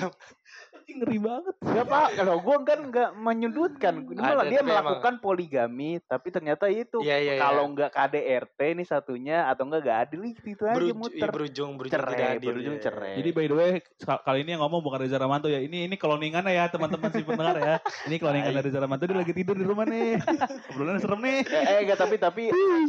Anjing, 0.87 1.03
ngeri 1.03 1.19
banget. 1.19 1.55
Gak 1.59 1.83
apa, 1.83 1.99
kalau 2.15 2.35
gue 2.39 2.57
kan 2.63 2.79
nggak 2.87 3.09
menyudutkan. 3.19 3.93
Malah 4.07 4.39
Ada, 4.39 4.43
dia 4.47 4.55
tapi 4.55 4.63
emang- 4.63 4.71
melakukan 4.71 5.13
poligami, 5.19 5.91
tapi 6.01 6.27
ternyata 6.31 6.65
itu 6.71 7.03
Iya, 7.03 7.17
iya, 7.19 7.33
kalau 7.35 7.67
iya. 7.67 7.73
nggak 7.75 7.89
KDRT 7.91 8.59
nih 8.71 8.87
satunya 8.87 9.37
atau 9.51 9.67
enggak 9.67 9.83
gak 9.83 9.97
adil 10.07 10.19
gitu, 10.31 10.47
itu 10.47 10.63
aja 10.63 10.79
Beruj- 10.79 10.87
iya, 10.87 10.95
muter. 10.95 11.27
berujung 11.27 11.71
berujung 11.75 11.91
cerai, 11.91 12.15
tidak 12.15 12.29
adil 12.31 12.47
berujung 12.47 12.77
iya. 12.79 12.83
cerai. 12.87 13.13
Jadi 13.19 13.29
by 13.35 13.45
the 13.45 13.55
way 13.59 13.71
kali 14.23 14.39
ini 14.39 14.49
yang 14.55 14.61
ngomong 14.63 14.79
bukan 14.79 14.99
Reza 15.03 15.19
Ramanto 15.19 15.51
ya. 15.51 15.59
Ini 15.59 15.91
ini 15.91 15.95
cloningannya 15.99 16.55
ya 16.55 16.65
teman-teman 16.71 17.09
si 17.11 17.21
pendengar 17.21 17.57
ya. 17.59 17.75
Ini 18.07 18.15
cloningan 18.15 18.51
dari 18.55 18.65
Reza 18.71 18.79
Ramanto 18.79 19.03
dia 19.03 19.17
lagi 19.19 19.33
tidur 19.35 19.59
di 19.59 19.67
rumah 19.67 19.83
nih. 19.83 20.23
Obrolannya 20.71 21.01
serem 21.03 21.19
nih. 21.19 21.39
eh, 21.43 21.63
eh 21.67 21.77
enggak 21.83 21.99
tapi 21.99 22.15
tapi 22.15 22.43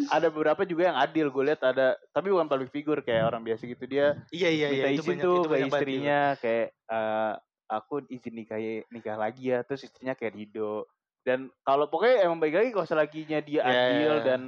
ada 0.07 0.31
beberapa 0.31 0.63
juga 0.63 0.95
yang 0.95 0.99
adil 1.03 1.35
gue 1.35 1.45
lihat 1.45 1.67
ada 1.67 1.99
tapi 2.15 2.31
bukan 2.31 2.47
public 2.47 2.71
figure 2.71 3.03
kayak 3.03 3.27
orang 3.27 3.43
biasa 3.43 3.67
gitu 3.67 3.91
dia 3.91 4.15
iya 4.31 4.47
iya 4.47 4.69
iya 4.71 4.85
minta 4.87 4.95
itu 4.95 5.03
izin 5.03 5.11
banyak 5.11 5.25
tuh 5.25 5.35
ke 5.35 5.49
banyak 5.49 5.67
iya. 5.67 5.75
istrinya 5.75 6.19
kayak 6.39 6.67
eh, 6.87 7.33
aku 7.69 8.05
izin 8.09 8.35
nikah 8.37 8.59
nikah 8.93 9.17
lagi 9.21 9.53
ya 9.53 9.63
terus 9.67 9.85
istrinya 9.87 10.17
kayak 10.19 10.35
Rido 10.37 10.89
dan 11.27 11.53
kalau 11.67 11.87
pokoknya 11.93 12.25
emang 12.27 12.41
baik 12.41 12.55
lagi 12.57 12.71
kalau 12.73 12.89
selaginya 12.89 13.39
dia 13.45 13.61
Ya, 13.63 13.71
adil 13.75 14.11
ya. 14.19 14.25
dan 14.25 14.41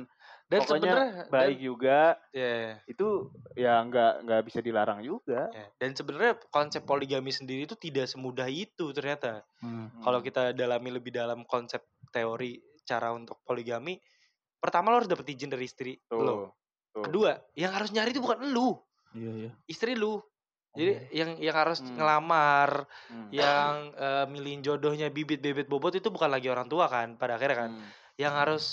Dan 0.50 0.60
pokoknya 0.60 0.94
sebenarnya 0.96 1.08
baik 1.30 1.56
dan, 1.56 1.62
juga 1.62 2.18
ya, 2.34 2.80
itu 2.90 3.30
ya 3.56 3.80
nggak 3.86 4.12
nggak 4.26 4.42
bisa 4.48 4.60
dilarang 4.64 5.00
juga 5.04 5.52
ya. 5.54 5.66
dan 5.80 5.90
sebenarnya 5.94 6.38
konsep 6.50 6.82
poligami 6.86 7.30
sendiri 7.34 7.66
itu 7.66 7.76
tidak 7.78 8.06
semudah 8.10 8.46
itu 8.50 8.90
ternyata. 8.94 9.42
Kalau 10.00 10.20
Hmm. 10.20 10.24
kita 10.24 10.56
dalami 10.56 10.90
lebih 10.96 11.12
dalam 11.12 11.44
konsep 11.44 11.84
teori 12.14 12.56
cara 12.88 13.12
untuk 13.12 13.42
poligami, 13.44 14.00
pertama 14.62 14.90
lo 14.92 15.02
harus 15.02 15.10
dapet 15.10 15.36
izin 15.36 15.50
dari 15.52 15.66
istri 15.68 15.98
tuh, 16.08 16.22
lo. 16.24 16.56
tuh. 16.94 17.04
Kedua, 17.04 17.36
yang 17.56 17.72
harus 17.76 17.90
nyari 17.94 18.12
itu 18.14 18.22
bukan 18.24 18.48
lu, 18.52 18.76
Iya 19.14 19.30
iya. 19.40 19.50
istri 19.70 19.94
lu. 19.96 20.18
Jadi 20.70 20.92
Oke. 20.94 21.10
yang 21.10 21.30
yang 21.42 21.56
harus 21.56 21.82
Hmm. 21.82 21.98
ngelamar, 21.98 22.86
Hmm. 23.10 23.28
yang 23.34 23.90
eh, 23.92 24.24
milihin 24.30 24.62
jodohnya 24.62 25.10
bibit 25.10 25.42
bebet 25.42 25.66
bobot 25.66 25.90
itu 25.92 26.06
bukan 26.08 26.30
lagi 26.30 26.46
orang 26.46 26.70
tua 26.70 26.86
kan 26.86 27.18
pada 27.18 27.34
akhirnya 27.34 27.58
kan. 27.58 27.70
Hmm. 27.74 27.88
Yang 28.14 28.32
harus 28.34 28.64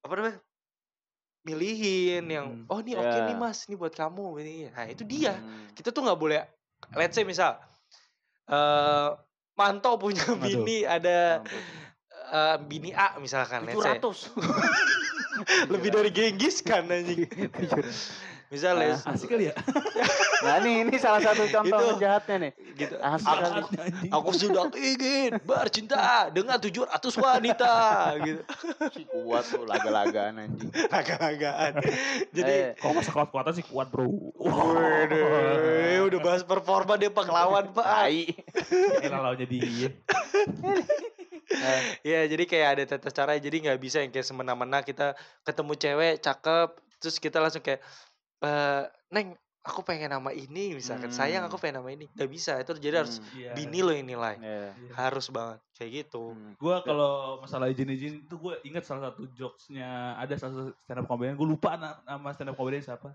apa 0.00 0.12
namanya? 0.14 0.38
milihin 1.46 2.26
yang 2.26 2.46
Hmm. 2.66 2.66
oh 2.66 2.82
ini 2.82 2.98
oke 2.98 3.06
Ya. 3.06 3.22
nih 3.22 3.38
Mas, 3.38 3.70
ini 3.70 3.78
buat 3.78 3.94
kamu 3.94 4.42
ini. 4.42 4.66
Nah, 4.66 4.90
itu 4.90 5.06
dia. 5.06 5.38
Hmm. 5.38 5.70
Kita 5.72 5.94
tuh 5.94 6.02
nggak 6.02 6.18
boleh 6.18 6.42
let's 6.94 7.14
say 7.14 7.22
misal 7.22 7.54
eh 8.46 9.08
Manto 9.54 9.96
punya 9.96 10.26
bini 10.42 10.82
ada 10.82 11.40
eh, 12.32 12.56
bini 12.60 12.90
A 12.90 13.14
misalkan 13.18 13.62
let's 13.62 13.78
say. 13.78 13.94
700 13.94 14.34
lebih 15.72 15.90
dari 15.92 16.10
Genghis 16.10 16.64
kan 16.64 16.88
anjing. 16.88 17.28
Misal 18.46 18.74
Ah. 18.74 18.80
les- 18.86 19.02
Asik 19.04 19.26
kali 19.28 19.50
ya. 19.50 19.54
nah 20.44 20.60
ini 20.60 20.84
ini 20.84 20.94
salah 20.96 21.18
satu 21.18 21.42
contoh 21.44 21.66
Itu. 21.76 21.86
penjahatnya 21.92 22.36
nih 22.38 22.52
gitu. 22.76 22.94
Asik 22.96 23.26
Aku, 23.26 23.42
kali. 23.42 24.08
Aku 24.08 24.30
sudah 24.32 24.64
ingin 24.72 25.30
bercinta 25.42 25.98
dengan 26.28 26.54
700 26.56 26.86
wanita 27.16 27.72
gitu. 28.22 28.42
si 28.92 29.02
kuat 29.04 29.42
tuh 29.44 29.64
laga-lagaan 29.64 30.38
anjing 30.40 30.70
Agak-agakan. 30.86 31.72
Jadi 32.30 32.52
Eh, 32.52 32.72
Kalau 32.76 32.94
masa 32.94 33.10
kuat-kuatan 33.10 33.52
sih 33.52 33.64
kuat 33.64 33.88
bro. 33.88 34.06
Waduh, 34.36 36.06
udah 36.06 36.20
bahas 36.20 36.42
performa 36.42 36.94
dia 36.94 37.10
pahlawan 37.10 37.66
pak. 37.68 37.82
tai 37.82 38.30
Gila 39.00 39.18
lawannya 39.20 39.46
dia. 39.46 39.90
Eh, 41.48 41.80
Ya 42.04 42.20
jadi 42.24 42.44
kayak 42.44 42.68
ada 42.68 42.84
tata 42.88 43.10
cara 43.10 43.34
jadi 43.36 43.56
nggak 43.60 43.78
bisa 43.78 43.98
yang 43.98 44.10
kayak 44.10 44.22
semena-mena 44.24 44.82
kita 44.82 45.14
ketemu 45.42 45.72
cewek 45.74 46.14
cakep 46.20 46.68
terus 46.96 47.16
kita 47.16 47.38
langsung 47.38 47.60
kayak 47.60 47.78
eh 48.46 48.82
neng 49.08 49.26
aku 49.60 49.82
pengen 49.82 50.06
nama 50.08 50.30
ini 50.30 50.72
misalkan 50.72 51.10
sayang 51.10 51.42
Hmm. 51.42 51.50
aku 51.50 51.58
pengen 51.58 51.82
nama 51.82 51.90
ini 51.90 52.06
nggak 52.08 52.30
bisa 52.30 52.54
itu 52.56 52.70
jadi 52.78 53.02
harus 53.02 53.18
hmm, 53.18 53.34
Iya. 53.34 53.50
bini 53.52 53.80
lo 53.80 53.90
yang 53.90 54.06
nilai 54.06 54.34
iya. 54.38 54.70
harus 54.94 55.26
banget 55.28 55.58
kayak 55.74 55.90
gitu 56.04 56.30
Hmm. 56.30 56.54
Gue 56.54 56.76
kalau 56.80 57.12
masalah 57.40 57.66
izin-izin 57.66 58.22
itu 58.22 58.34
gue 58.36 58.54
ingat 58.62 58.86
salah 58.86 59.10
satu 59.10 59.26
jokesnya 59.28 59.90
ada 60.14 60.34
salah 60.36 60.54
satu 60.54 60.70
stand 60.80 61.00
up 61.00 61.06
comedian 61.06 61.34
gue 61.34 61.48
lupa 61.48 61.74
na- 61.74 61.98
nama 62.00 62.30
stand 62.30 62.48
up 62.48 62.56
comedian 62.56 62.78
siapa. 62.80 63.10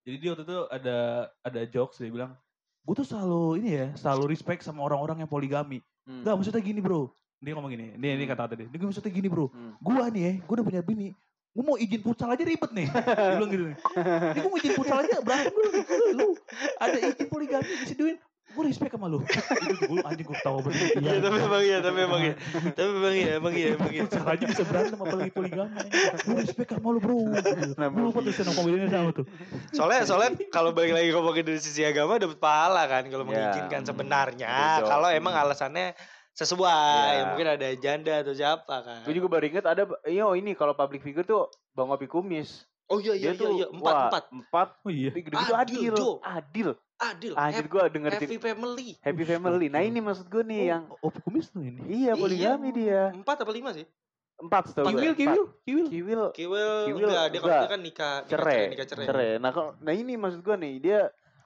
Jadi 0.00 0.16
dia 0.16 0.28
waktu 0.32 0.44
itu 0.44 0.58
ada 0.66 0.96
ada 1.38 1.60
jokes 1.66 2.00
dia 2.00 2.08
bilang 2.08 2.32
gue 2.80 2.94
tuh 2.96 3.04
selalu 3.04 3.60
ini 3.60 3.70
ya 3.70 3.86
selalu 3.94 4.32
respect 4.32 4.64
sama 4.64 4.80
orang-orang 4.80 5.20
yang 5.20 5.28
poligami. 5.28 5.84
Hmm. 6.02 6.24
Enggak 6.24 6.34
maksudnya 6.34 6.64
gini 6.64 6.80
bro. 6.80 7.12
Dia 7.36 7.52
ngomong 7.52 7.68
gini. 7.70 7.92
Ini 7.94 8.08
ini 8.16 8.24
Hmm. 8.24 8.32
kata 8.32 8.44
tadi. 8.48 8.64
Dia 8.66 8.78
maksudnya 8.80 9.12
gini 9.12 9.28
bro. 9.28 9.48
Hmm. 9.48 9.76
Gua 9.78 10.08
nih 10.08 10.22
ya, 10.22 10.32
gue 10.40 10.54
udah 10.56 10.64
punya 10.64 10.80
bini. 10.80 11.12
Gue 11.50 11.64
mau 11.66 11.74
izin 11.74 12.00
futsal 12.00 12.30
aja 12.30 12.42
ribet 12.42 12.70
nih. 12.70 12.86
Dia 13.18 13.34
bilang 13.34 13.50
gitu 13.50 13.64
nih. 13.66 13.76
Ini 14.30 14.38
gue 14.38 14.50
mau 14.50 14.58
izin 14.58 14.72
futsal 14.72 14.98
aja 15.02 15.18
berantem 15.18 15.50
dulu. 15.50 15.70
Lu 16.14 16.28
ada 16.78 16.96
izin 16.96 17.26
poligami 17.26 17.66
diseduin. 17.82 18.16
Gue 18.50 18.66
respect 18.66 18.90
sama 18.90 19.06
lu. 19.06 19.22
Itu 19.62 19.86
gue 19.86 19.98
anjing 20.02 20.26
gue 20.26 20.34
ketawa 20.34 20.58
banget. 20.58 20.98
Iya 20.98 21.18
tapi 21.20 21.38
emang 21.38 21.62
iya 21.62 21.78
tapi 21.80 21.98
emang 22.02 22.20
iya 22.20 22.34
tapi 22.72 22.90
emang 22.90 23.14
iya 23.14 23.30
emang 23.38 23.54
iya 23.54 23.68
emang 23.74 23.90
iya 23.90 24.02
Futsal 24.06 24.26
aja 24.26 24.44
bisa 24.44 24.62
berantem 24.62 24.98
apalagi 24.98 25.30
poligami. 25.30 25.74
Gue 26.20 26.34
respect 26.38 26.70
sama 26.70 26.88
lu 26.90 26.98
bro. 26.98 27.18
Gue 27.18 28.02
lupa 28.04 28.18
tuh 28.20 28.32
up 28.32 28.54
comedian 28.54 28.90
sama 28.90 29.10
tuh. 29.10 29.26
soalnya 29.70 30.02
soalnya 30.02 30.30
kalau 30.50 30.70
balik 30.70 30.94
lagi 30.94 31.10
ngomongin 31.10 31.46
dari 31.46 31.58
sisi 31.58 31.82
agama 31.82 32.18
dapat 32.18 32.38
pahala 32.38 32.86
kan 32.86 33.06
kalau 33.06 33.22
Ya. 33.22 33.30
mengizinkan 33.30 33.80
Hmm. 33.80 33.88
sebenarnya 33.90 34.50
kalau 34.82 35.08
emang 35.10 35.34
alasannya 35.34 35.94
sesuai 36.32 37.12
Ya. 37.12 37.24
mungkin 37.26 37.48
ada 37.48 37.68
janda 37.74 38.14
atau 38.18 38.32
siapa 38.32 38.74
kan 38.80 39.02
Gue 39.02 39.12
juga 39.12 39.28
baru 39.28 39.44
inget 39.46 39.64
ada, 39.64 39.82
iya 40.04 40.24
oh 40.24 40.32
ini 40.32 40.52
kalau 40.52 40.72
public 40.72 41.00
figure 41.00 41.22
tuh 41.22 41.46
Bang 41.70 41.88
Opi 41.88 42.06
Kumis. 42.06 42.64
oh 42.86 42.98
iya 42.98 43.14
iya 43.14 43.30
Dia 43.30 43.38
tuh, 43.38 43.50
iya, 43.52 43.56
iya. 43.60 43.66
empat 43.68 43.86
wah, 43.86 44.04
empat 44.08 44.24
Empat, 44.30 44.68
Oh 44.80 44.90
iya. 44.90 45.10
gitu 45.12 45.34
Adil, 45.34 45.54
adil. 45.54 45.94
Jo. 45.94 46.10
Adil. 46.20 46.68
adil 46.96 47.32
Anjir 47.32 47.56
happy, 47.58 47.70
gue 47.70 47.82
denger 47.90 48.10
happy 48.14 48.36
family 48.38 48.88
happy 48.98 49.24
family. 49.24 49.66
Nah 49.68 49.80
ini 49.80 49.98
maksud 49.98 50.26
gue 50.26 50.42
nih 50.42 50.60
yang, 50.68 50.82
Oh, 50.92 51.06
Opi 51.06 51.18
kumis 51.20 51.48
tuh 51.48 51.60
ini. 51.60 51.80
iya 51.88 52.12
poligami 52.12 52.68
dia. 52.70 53.08
empat 53.10 53.40
apa 53.40 53.50
lima 53.50 53.72
sih 53.72 53.86
Empat 54.36 54.72
setahu 54.72 54.88
gue. 54.88 54.96
Kiwil, 54.96 55.14
kiwil, 55.14 55.44
kiwil. 55.60 55.86
Kiwil 55.86 56.22
Kiwil, 56.32 56.72
Kiwil 56.86 57.06
enggak 57.06 57.26
dia 57.28 57.38
enggak. 57.38 57.60
dia 57.60 57.68
kan 57.68 57.80
nikah 57.80 58.14
nikah 58.18 58.30
cerai, 58.30 58.60
nikah 58.68 58.86
cerai. 58.86 59.06
cerai. 59.06 59.30
Nah, 59.36 59.50
kalau 59.50 59.70
nah 59.78 59.92
ini 59.92 60.16
maksud 60.16 60.40
gue 60.40 60.56
nih 60.56 60.74
dia 60.78 61.00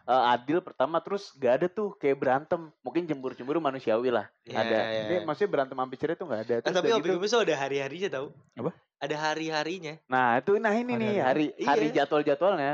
eh, 0.05 0.25
adil 0.31 0.61
pertama 0.61 1.01
terus 1.01 1.33
gak 1.35 1.55
ada 1.61 1.67
tuh 1.67 1.97
kayak 1.97 2.17
berantem. 2.17 2.69
Mungkin 2.81 3.05
cemburu-cemburu 3.05 3.59
manusiawi 3.59 4.09
lah. 4.09 4.29
Iya, 4.45 4.57
ada. 4.57 4.79
iya, 4.85 5.01
Ini 5.05 5.15
iya. 5.15 5.25
maksudnya 5.25 5.51
berantem 5.51 5.77
sampai 5.77 5.97
cerai 5.97 6.17
tuh 6.17 6.27
gak 6.27 6.43
ada. 6.45 6.55
Eh, 6.55 6.63
Terus 6.63 6.75
tapi 6.75 6.87
udah 6.87 6.97
Opi 6.99 7.09
gitu- 7.25 7.41
ada 7.41 7.55
hari-harinya 7.57 8.09
tau 8.11 8.27
Apa? 8.55 8.71
ada 8.97 9.17
hari-harinya 9.21 9.95
Nah 10.07 10.39
itu 10.39 10.53
nah 10.57 10.73
ini 10.73 10.93
nih 10.95 11.15
hari 11.19 11.47
Hari-hari. 11.53 11.65
hari 11.65 11.87
Iya. 11.89 11.95
jadwal-jadwalnya. 12.01 12.73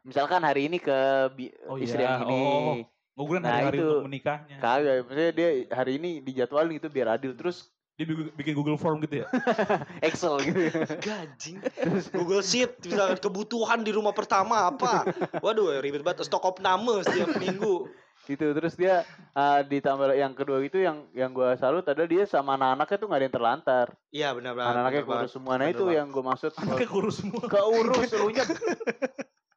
Misalkan 0.00 0.40
hari 0.40 0.62
ini 0.66 0.78
ke 0.78 0.98
bi- 1.32 1.52
Oh 1.66 1.76
istri 1.76 2.00
iya, 2.00 2.16
yang 2.16 2.24
ini. 2.24 2.40
oh. 2.40 2.76
Gue 3.14 3.26
kira 3.30 3.40
Nah, 3.42 3.50
hari-hari 3.52 3.78
itu. 3.78 3.86
untuk 3.86 4.06
menikahnya. 4.06 4.56
Kagak, 4.58 4.94
maksudnya 5.04 5.30
dia 5.30 5.48
hari 5.70 5.92
ini 5.98 6.10
dijadwalin 6.20 6.72
gitu 6.74 6.88
biar 6.88 7.08
adil 7.14 7.34
terus 7.34 7.70
Dia 7.94 8.04
bikin- 8.04 8.34
bikin 8.34 8.54
Google 8.54 8.74
Form 8.74 8.98
gitu 8.98 9.22
ya. 9.22 9.26
Excel 10.02 10.42
gitu. 10.42 10.66
gajing 10.98 11.62
Google 12.10 12.40
Sheet 12.40 12.82
misalkan 12.82 13.18
kebutuhan 13.18 13.80
di 13.80 13.90
rumah 13.90 14.10
pertama 14.10 14.66
apa 14.66 15.06
waduh 15.38 15.78
ribet 15.78 16.02
banget 16.02 16.22
stok 16.22 16.42
of 16.44 16.56
nama 16.58 17.00
setiap 17.00 17.34
minggu 17.34 17.86
gitu 18.24 18.50
terus 18.50 18.72
dia 18.72 19.04
eh, 19.30 19.60
ditambah 19.62 20.10
yang 20.12 20.32
kedua 20.32 20.58
itu 20.58 20.80
yang 20.80 21.06
yang 21.12 21.30
gue 21.30 21.54
salut 21.54 21.84
adalah 21.84 22.08
dia 22.08 22.24
sama 22.24 22.56
anak-anaknya 22.56 22.96
tuh 22.96 23.06
nggak 23.06 23.20
ada 23.20 23.26
yang 23.26 23.36
terlantar 23.36 23.86
iya 24.10 24.28
benar 24.32 24.52
banget 24.54 24.70
anak-anaknya 24.70 24.90
benar 24.96 25.04
banget. 25.06 25.20
kurus 25.20 25.32
semua 25.32 25.52
nah 25.52 25.58
Bener 25.60 25.70
itu 25.70 25.84
banget. 25.84 25.98
yang 26.00 26.08
gue 26.08 26.24
maksud 26.24 26.50
Anaknya 26.56 26.88
kurus 26.88 27.16
semua. 27.16 27.42
keurus 27.44 28.10
lu 28.12 28.28
nya 28.32 28.44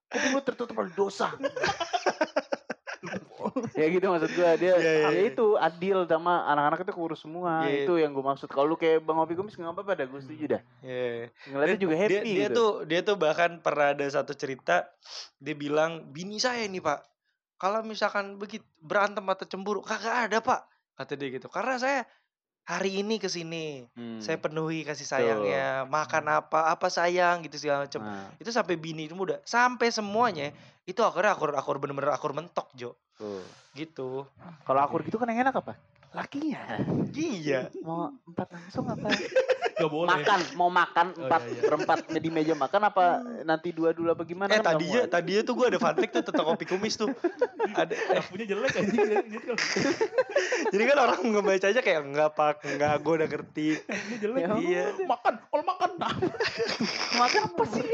Kuping 0.08 0.32
lu 0.36 0.40
tertutup 0.44 0.76
oleh 0.76 0.92
dosa 0.94 1.28
ya 3.80 3.86
gitu 3.90 4.06
maksud 4.08 4.32
gue 4.34 4.50
dia 4.60 4.74
iya, 4.78 4.92
ya 5.06 5.10
iya. 5.12 5.22
itu 5.30 5.58
adil 5.58 6.06
sama 6.10 6.46
anak-anak 6.50 6.86
itu 6.86 6.94
kurus 6.94 7.22
semua 7.22 7.66
Iya, 7.68 7.86
itu 7.86 7.94
yang 8.00 8.12
gue 8.14 8.26
maksud. 8.26 8.50
Kalau 8.50 8.74
lu 8.74 8.78
kayak 8.80 9.04
bang 9.04 9.18
Opi 9.18 9.34
Kumis 9.34 9.56
nggak 9.58 9.74
apa-apa 9.74 9.92
dah 9.98 10.08
gue 10.08 10.22
setuju 10.22 10.46
dah. 10.58 10.62
Iya. 10.84 11.32
ngeliatnya 11.52 11.80
juga 11.80 11.96
happy 11.98 12.14
dia, 12.14 12.22
dia 12.24 12.48
gitu. 12.50 12.58
tuh 12.58 12.72
dia 12.86 13.00
tuh 13.04 13.16
bahkan 13.18 13.52
pernah 13.62 13.94
ada 13.94 14.06
satu 14.08 14.34
cerita 14.34 14.88
dia 15.42 15.56
bilang 15.58 16.10
bini 16.12 16.38
saya 16.38 16.66
nih 16.66 16.82
pak 16.82 17.00
kalau 17.58 17.82
misalkan 17.82 18.38
begitu 18.38 18.66
berantem 18.80 19.26
atau 19.26 19.46
cemburu 19.50 19.82
kagak 19.82 20.30
ada 20.30 20.38
pak 20.40 20.62
kata 20.98 21.14
dia 21.14 21.30
gitu. 21.38 21.48
Karena 21.50 21.78
saya 21.78 22.02
hari 22.68 23.00
ini 23.00 23.16
ke 23.16 23.26
sini 23.26 23.88
Hmm. 23.96 24.20
saya 24.20 24.36
penuhi 24.36 24.84
kasih 24.84 25.08
sayangnya 25.08 25.88
makan 25.88 26.28
apa 26.28 26.68
apa 26.68 26.92
sayang 26.92 27.40
gitu 27.48 27.56
segala 27.58 27.88
macam 27.88 28.04
Nah, 28.04 28.28
itu 28.38 28.52
sampai 28.52 28.76
bini 28.76 29.08
itu 29.08 29.16
muda 29.16 29.40
sampai 29.48 29.88
semuanya 29.88 30.52
itu 30.84 31.00
akhirnya 31.00 31.32
akur 31.32 31.56
akur 31.56 31.80
bener-bener 31.80 32.12
akur 32.12 32.36
mentok 32.36 32.68
jo. 32.76 32.92
Tuh. 33.16 33.42
gitu. 33.74 34.26
Kalau 34.62 34.80
akur 34.82 35.02
gitu 35.02 35.16
kan 35.16 35.30
yang 35.30 35.46
enak 35.46 35.54
apa? 35.58 35.74
Lakinya. 36.12 36.82
Iya. 37.14 37.70
Mau 37.82 38.10
empat 38.26 38.48
langsung 38.52 38.84
apa 38.86 39.06
Gak 39.78 39.90
boleh. 39.90 40.10
makan 40.10 40.40
mau 40.54 40.68
makan 40.68 41.08
Oh, 41.14 41.22
empat 41.24 41.42
iya, 41.44 41.54
iya. 41.54 41.62
berempat 41.64 41.98
di 42.10 42.30
meja 42.30 42.54
makan 42.54 42.82
apa 42.84 43.06
nanti 43.42 43.70
dua 43.70 43.94
dulu 43.94 44.10
apa 44.10 44.24
gimana 44.24 44.50
eh 44.50 44.58
kan 44.58 44.64
nggak 44.64 44.74
tadinya 44.74 45.02
muat. 45.02 45.12
tadinya 45.14 45.42
tuh 45.42 45.54
gue 45.54 45.66
ada 45.68 45.78
fun 45.78 45.94
fact 45.94 46.12
tuh 46.12 46.24
tentang 46.26 46.46
kopi 46.48 46.66
kumis 46.66 46.94
tuh 46.96 47.10
ada 47.72 47.94
Nyapunya 48.18 48.46
jelek 48.48 48.72
kalau 48.74 48.90
jadi 50.74 50.84
kan 50.84 50.98
orang 51.00 51.20
ngebacanya 51.24 51.82
kayak 51.82 52.02
enggak 52.04 52.30
pak 52.34 52.56
enggak 52.66 52.94
gue 52.98 53.14
udah 53.14 53.28
ngerti 53.28 53.68
ini 54.10 54.16
jelek. 54.18 54.42
Ya 54.42 54.48
Iya. 54.58 54.86
Makan, 55.06 55.34
kalau 55.48 55.64
makan. 55.64 55.90
Nah. 55.98 56.14
makan 57.16 57.42
apa 57.48 57.64
sih 57.68 57.86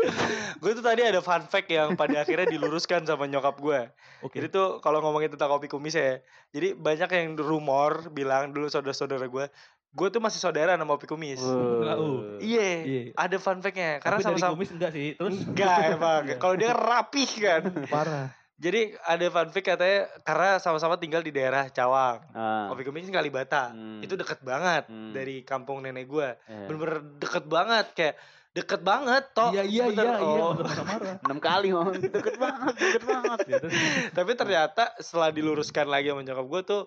gue 0.59 0.71
tuh 0.73 0.83
tadi 0.83 1.01
ada 1.03 1.19
fun 1.19 1.43
fact 1.43 1.67
yang 1.67 1.93
pada 1.93 2.19
akhirnya 2.19 2.47
diluruskan 2.47 3.03
sama 3.03 3.25
nyokap 3.25 3.55
gue 3.57 3.79
Oke. 4.21 4.39
jadi 4.39 4.47
tuh 4.47 4.79
kalau 4.79 4.99
ngomongin 4.99 5.31
tentang 5.31 5.47
kopi 5.49 5.67
kumis 5.67 5.95
ya 5.95 6.19
jadi 6.51 6.75
banyak 6.75 7.09
yang 7.09 7.27
rumor 7.35 8.07
bilang 8.09 8.51
dulu 8.51 8.67
saudara-saudara 8.67 9.25
gue 9.25 9.45
gue 9.93 10.07
tuh 10.09 10.17
masih 10.17 10.39
saudara 10.39 10.73
sama 10.73 10.89
kopi 10.91 11.05
kumis 11.05 11.37
Tahu. 11.37 12.39
iya 12.39 12.69
Iya. 12.81 13.01
ada 13.15 13.37
fun 13.37 13.59
factnya 13.59 13.97
karena 13.97 14.17
Tapi 14.17 14.23
dari 14.23 14.33
sama-sama 14.35 14.53
kumis 14.53 14.71
enggak 14.71 14.91
sih. 14.91 15.09
Terus 15.13 15.37
enggak 15.43 15.77
emang 15.93 16.21
Iya. 16.25 16.35
kalau 16.37 16.55
dia 16.55 16.67
kan 16.67 16.79
rapih 16.79 17.29
kan 17.35 17.61
parah. 17.87 18.27
jadi 18.55 18.81
ada 18.99 19.25
fun 19.27 19.49
fact 19.49 19.67
katanya 19.67 19.99
karena 20.21 20.49
sama-sama 20.57 20.95
tinggal 20.95 21.19
di 21.19 21.29
daerah 21.29 21.67
Cawang 21.67 22.25
ah. 22.31 22.67
kopi 22.67 22.83
kumis 22.83 23.05
Kalibata 23.07 23.69
Hmm. 23.69 23.99
itu 23.99 24.13
deket 24.13 24.41
banget 24.41 24.87
Hmm. 24.87 25.11
dari 25.11 25.41
kampung 25.41 25.79
nenek 25.79 26.05
gue 26.05 26.29
Iya. 26.41 26.65
bener-bener 26.65 26.97
deket 27.17 27.45
banget 27.45 27.85
kayak 27.91 28.15
deket 28.51 28.81
banget 28.81 29.23
toh 29.31 29.49
Iya 29.49 29.61
iya 29.61 29.85
iya 29.89 30.03
iya. 30.15 30.17
oh. 30.39 30.53
Marah. 30.89 31.17
enam 31.19 31.37
kali 31.39 31.69
ngomong 31.69 31.97
deket 31.99 32.33
banget 32.35 32.73
deket 32.75 33.03
banget 33.03 33.37
terus 33.47 33.73
tapi 34.09 34.31
ternyata 34.33 34.83
setelah 34.97 35.29
diluruskan 35.29 35.85
lagi 35.85 36.07
sama 36.07 36.21
nyokap 36.21 36.45
gue 36.47 36.61
tuh 36.63 36.81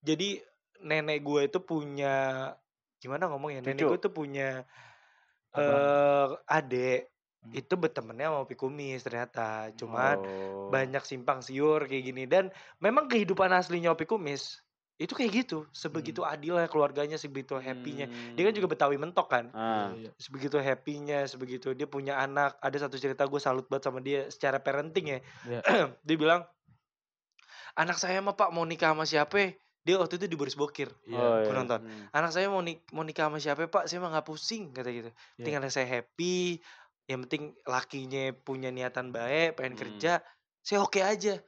jadi 0.00 0.42
nenek 0.82 1.18
gue 1.20 1.40
itu 1.46 1.58
punya 1.58 2.50
gimana 2.98 3.26
ngomongnya 3.26 3.62
nenek 3.62 3.78
Cucu. 3.78 3.88
gue 3.88 3.98
tuh 4.00 4.12
punya 4.12 4.48
eh 5.52 6.26
adik 6.48 7.08
Hmm. 7.42 7.58
itu 7.58 7.74
bertemannya 7.74 8.22
sama 8.22 8.38
Opi 8.38 8.54
Kumis 8.54 9.02
ternyata 9.02 9.74
cuman 9.74 10.14
Oh. 10.14 10.70
banyak 10.70 11.02
simpang 11.02 11.42
siur 11.42 11.82
kayak 11.82 12.04
gini 12.04 12.22
dan 12.22 12.54
memang 12.78 13.10
kehidupan 13.10 13.50
aslinya 13.50 13.90
Opi 13.90 14.06
Kumis 14.06 14.62
itu 14.94 15.10
kayak 15.10 15.32
gitu 15.34 15.66
sebegitu 15.74 16.22
adilnya 16.22 16.70
keluarganya 16.70 17.18
sebegitu 17.18 17.58
happynya 17.58 18.06
Hmm. 18.06 18.38
dia 18.38 18.46
kan 18.46 18.54
juga 18.54 18.70
betawi 18.70 18.94
mentok 18.94 19.26
kan 19.26 19.50
Ah. 19.50 19.90
Iya, 19.90 20.06
iya. 20.06 20.10
sebegitu 20.14 20.54
happynya 20.56 21.26
sebegitu 21.26 21.74
dia 21.74 21.90
punya 21.90 22.14
anak 22.16 22.62
ada 22.62 22.78
satu 22.78 22.94
cerita 22.94 23.26
gue 23.26 23.40
salut 23.42 23.66
banget 23.66 23.90
sama 23.90 23.98
dia 23.98 24.30
secara 24.30 24.62
parenting 24.62 25.06
ya 25.08 25.18
Iya. 25.42 25.60
dia 26.06 26.14
bilang 26.16 26.46
anak 27.74 27.98
saya 27.98 28.22
mah 28.22 28.38
pak 28.38 28.54
mau 28.54 28.62
nikah 28.62 28.94
sama 28.94 29.02
siapa 29.02 29.58
dia 29.82 29.94
waktu 29.96 30.14
itu 30.14 30.26
di 30.26 30.34
Boris 30.34 30.54
Bokir 30.54 30.88
Iya. 31.04 31.16
Oh, 31.16 31.38
iya. 31.40 31.52
nonton. 31.52 31.80
Hmm. 31.80 32.06
anak 32.12 32.30
saya 32.30 32.46
mau, 32.46 32.58
nik 32.58 32.86
mau 32.90 33.02
nikah 33.02 33.26
sama 33.26 33.36
siapa 33.36 33.66
pak 33.66 33.84
saya 33.84 33.98
mah 33.98 34.10
nggak 34.10 34.24
pusing 34.24 34.70
kata 34.70 34.88
gitu 34.88 35.10
Iya. 35.36 35.44
tinggal 35.44 35.66
saya 35.68 35.86
happy 35.90 36.62
yang 37.04 37.20
penting 37.20 37.42
lakinya 37.64 38.30
punya 38.36 38.68
niatan 38.68 39.10
baik 39.10 39.54
pengen 39.54 39.74
Hmm. 39.74 39.80
kerja 39.80 40.12
saya 40.60 40.78
oke 40.80 40.98
aja 40.98 41.42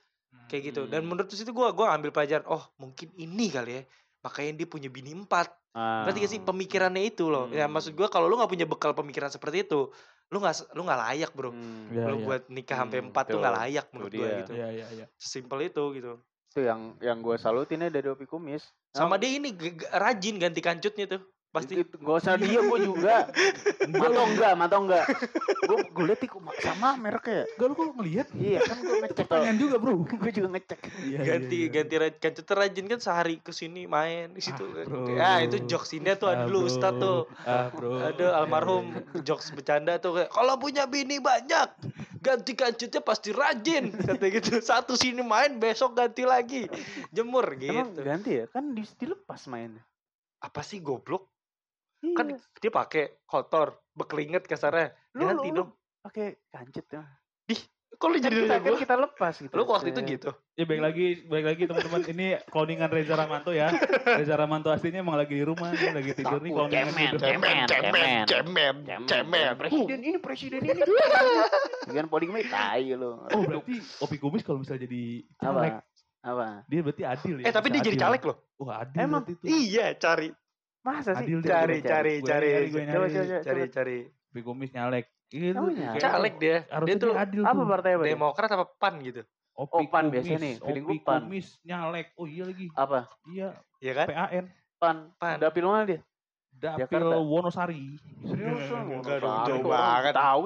kayak 0.44 0.62
gitu 0.68 0.84
dan 0.84 1.00
Hmm. 1.00 1.08
menurut 1.08 1.30
situ 1.30 1.48
gue 1.48 1.68
gua 1.70 1.92
ambil 1.92 2.10
pelajaran 2.10 2.42
oh 2.46 2.62
mungkin 2.76 3.14
ini 3.14 3.48
kali 3.48 3.72
ya 3.72 3.82
makanya 4.20 4.52
dia 4.56 4.66
punya 4.66 4.88
bini 4.88 5.12
empat 5.12 5.48
Ah. 5.70 6.02
ngerti 6.02 6.18
gak 6.20 6.32
sih 6.32 6.40
pemikirannya 6.40 7.02
itu 7.04 7.26
loh 7.26 7.46
ya 7.48 7.64
Hmm. 7.64 7.72
maksud 7.72 7.92
gue 7.92 8.06
kalau 8.08 8.26
lu 8.26 8.34
nggak 8.34 8.46
punya 8.48 8.62
bekal 8.64 8.92
pemikiran 8.92 9.26
seperti 9.26 9.62
itu 9.62 9.90
lu 10.26 10.36
nggak 10.36 10.70
lu 10.70 10.82
nggak 10.82 11.00
layak 11.02 11.30
bro 11.30 11.50
Hmm. 11.50 11.86
Iya, 11.88 12.02
lu 12.08 12.16
iya. 12.16 12.24
buat 12.24 12.42
nikah 12.48 12.76
sampai 12.76 12.98
Hmm, 12.98 13.08
empat 13.08 13.24
tuh 13.28 13.38
nggak 13.38 13.54
layak 13.56 13.86
menurut 13.90 14.12
gue 14.12 14.28
gitu 14.40 14.52
Iya, 14.52 14.68
iya, 14.70 14.86
iya. 14.92 15.06
sesimpel 15.14 15.58
itu 15.64 15.82
gitu 15.94 16.18
Itu 16.54 16.62
yang 16.62 16.94
yang 17.02 17.18
gue 17.18 17.34
salutinnya 17.34 17.90
dari 17.90 18.06
Opi 18.06 18.30
Kumis. 18.30 18.62
sama 18.94 19.18
dia 19.18 19.26
ini 19.34 19.50
rajin 19.90 20.38
ganti 20.38 20.62
kancutnya 20.62 21.18
tuh 21.18 21.33
pasti 21.54 21.72
Itu, 21.78 21.94
gak 22.02 22.16
usah 22.18 22.34
dia 22.34 22.58
gue 22.58 22.78
juga. 22.82 23.30
Mantau 23.86 24.26
enggak, 24.26 24.52
mantau 24.58 24.80
enggak. 24.82 25.06
Gue 25.62 25.78
gue 25.86 26.04
liat 26.10 26.20
kok 26.26 26.42
sama 26.58 26.98
mereknya. 26.98 27.46
Enggak 27.54 27.66
lu 27.70 27.74
kok 27.74 27.86
ngelihat? 27.94 28.26
Iya 28.34 28.58
kan 28.60 28.76
gue 28.82 28.96
ngecek 29.06 29.14
tuh. 29.14 29.26
Pertanyaan 29.30 29.58
juga, 29.62 29.76
Bro. 29.78 29.92
Gue 30.18 30.32
juga 30.34 30.48
ngecek. 30.50 30.80
Iya, 31.04 31.18
ganti 31.22 31.56
iya, 31.56 31.66
iya. 31.70 31.70
ganti 31.70 31.94
kancutnya 32.18 32.54
rajin 32.58 32.86
kan 32.90 32.98
sehari 32.98 33.36
ke 33.38 33.52
sini 33.54 33.86
main 33.86 34.32
di 34.32 34.42
situ 34.42 34.64
Ah, 34.64 34.82
bro. 34.88 35.04
ah 35.20 35.38
itu 35.38 35.62
jokesnya 35.68 36.16
tuh 36.16 36.32
ada 36.32 36.44
Ah, 36.44 36.48
dulu 36.48 36.66
tuh 36.72 37.18
Ah, 37.44 37.68
bro. 37.70 38.00
ada 38.00 38.26
almarhum 38.40 38.90
jokes 39.22 39.52
bercanda 39.52 40.00
tuh 40.00 40.18
kayak 40.18 40.30
kalau 40.32 40.56
punya 40.56 40.88
bini 40.88 41.20
banyak 41.20 41.68
ganti 42.18 42.56
kancutnya 42.56 43.04
pasti 43.04 43.30
rajin 43.30 43.92
kata 43.92 44.24
gitu 44.32 44.58
satu 44.58 44.96
sini 44.96 45.20
main 45.20 45.60
besok 45.60 45.92
ganti 45.94 46.24
lagi 46.24 46.64
jemur 47.12 47.44
Emang 47.54 47.92
gitu 47.92 48.00
ganti 48.00 48.30
ya? 48.40 48.44
Kan 48.48 48.72
di, 48.72 48.82
dilepas 48.96 49.44
mainnya. 49.46 49.84
apa 50.40 50.60
sih 50.60 50.80
goblok 50.80 51.28
Iya. 52.04 52.14
kan 52.14 52.26
dia 52.36 52.70
pakai 52.70 53.04
kotor 53.24 53.80
berkeringet 53.90 54.44
kasarnya 54.44 54.92
Lu- 55.12 55.24
ganti 55.24 55.48
lu- 55.48 55.56
dong 55.56 55.68
pakai 56.00 56.36
kancut 56.46 56.84
ya. 56.86 57.02
kok 57.94 58.10
lu 58.10 58.18
Kan 58.18 58.26
jadi 58.26 58.36
kita, 58.36 58.56
kan 58.58 58.74
kita 58.76 58.94
lepas 58.98 59.34
gitu. 59.38 59.54
lu 59.54 59.64
waktu 59.64 59.88
itu 59.88 60.00
gitu 60.04 60.30
Ya 60.54 60.66
baik 60.66 60.82
lagi, 60.82 61.06
baik 61.24 61.46
lagi 61.46 61.62
teman-teman. 61.64 62.02
Ini 62.04 62.26
cloningan 62.46 62.86
Reza 62.86 63.14
Ramanto 63.14 63.50
ya. 63.50 63.70
Reza 64.04 64.34
Ramanto 64.34 64.70
aslinya 64.70 64.98
emang 64.98 65.14
lagi 65.14 65.34
di 65.34 65.42
rumah, 65.42 65.70
dia 65.70 65.90
lagi 65.90 66.10
tidur 66.12 66.38
nih 66.38 66.50
cloningan 66.50 66.90
cemen, 66.90 67.06
gitu. 67.06 67.18
cemen. 67.18 67.64
cemen, 67.66 68.24
cemen 68.26 68.74
Cemen. 69.06 69.50
Presiden 69.56 69.98
ini, 70.00 70.18
presiden 70.18 70.60
ini. 70.60 70.74
Dengan 71.88 72.06
poligami 72.06 72.42
tai 72.44 72.86
lu. 72.92 73.14
Oh 73.24 73.42
berarti 73.42 73.74
Opi 74.00 74.16
Kumis 74.18 74.42
kalau 74.42 74.58
misalnya 74.58 74.84
jadi 74.84 75.02
caleg, 75.36 75.72
apa? 75.74 75.82
Apa? 76.24 76.46
dia 76.64 76.80
berarti 76.80 77.02
adil 77.04 77.34
ya. 77.40 77.44
eh 77.46 77.52
tapi 77.52 77.68
dia 77.68 77.80
jadi 77.80 78.00
caleg 78.00 78.22
loh 78.24 78.36
Wah 78.56 78.80
adil 78.80 78.96
Emang? 78.96 79.22
berarti 79.22 79.36
itu. 79.38 79.44
iya 79.68 79.92
cari 79.92 80.32
Masa 80.84 81.10
sih? 81.14 81.24
Adil 81.24 81.40
dia. 81.40 81.50
cari 81.50 81.74
Coba, 81.74 81.88
cari 81.88 82.10
cari 82.20 82.48
Coba, 82.68 82.78
coba, 82.84 83.06
coba. 83.08 83.36
cari 83.40 83.62
cari 83.68 83.96
Opi 84.04 84.40
Kumis 84.42 84.70
nyalek. 84.70 85.06
Gitu. 85.26 85.56
Oh, 85.56 85.66
nyalek. 85.66 85.96
kayak- 85.96 86.04
caleg 86.06 86.34
dia 86.36 86.56
Harusnya 86.68 86.94
dia 86.94 87.02
tuh 87.02 87.12
adil 87.16 87.42
Apa 87.42 87.62
partai 87.64 87.90
apa? 87.92 88.04
demokrat 88.04 88.50
apa 88.50 88.64
pan 88.70 88.94
gitu 89.00 89.22
Opi 89.54 89.70
Oh, 89.72 89.86
PAN 89.86 90.04
Kumis, 90.04 90.12
biasanya 90.12 90.38
nih, 90.40 90.54
feeling 90.58 90.84
Opi 90.84 90.92
gue 90.92 91.06
PAN. 91.06 91.20
Kumis 91.24 91.46
nyalek. 91.62 92.06
Oh 92.14 92.26
iya 92.26 92.42
lagi. 92.44 92.66
Apa? 92.74 93.00
Iya, 93.24 93.48
ya 93.78 93.92
kan 93.94 94.06
PAN. 94.06 94.44
Pan. 94.76 94.96
Pan. 95.16 95.36
Dapil 95.38 95.64
mana 95.64 95.84
dia? 95.86 96.00
Dapil 96.52 96.86
Jakarta. 96.86 97.16
Wonosari. 97.18 97.98
Serius? 98.20 98.62
Enggak 98.68 99.18
dong, 99.20 99.42
jauh 99.44 99.62
banget. 99.64 100.14
Tahu. 100.14 100.42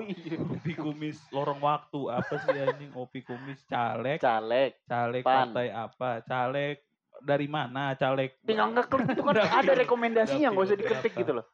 Opi 0.54 0.72
Kumis 0.74 1.18
lorong 1.28 1.56
waktu 1.58 2.00
apa 2.06 2.34
sih 2.38 2.52
anjing 2.54 2.92
Opi 2.92 3.20
Kumis 3.22 3.60
caleg 3.64 4.16
Caleg. 4.18 4.76
caleg 4.84 5.22
Pan. 5.24 5.50
partai 5.50 5.68
apa 5.68 6.10
caleg 6.22 6.76
dari 7.20 7.46
mana 7.46 7.92
caleg 7.92 8.34
Tinggal 8.40 8.70
ngeklik 8.70 9.06
itu 9.10 9.22
kan 9.22 9.34
ada 9.36 9.72
rekomendasinya, 9.74 10.48
nggak 10.48 10.64
usah 10.64 10.76
diketik 10.76 11.12
gitu 11.14 11.32
loh. 11.32 11.46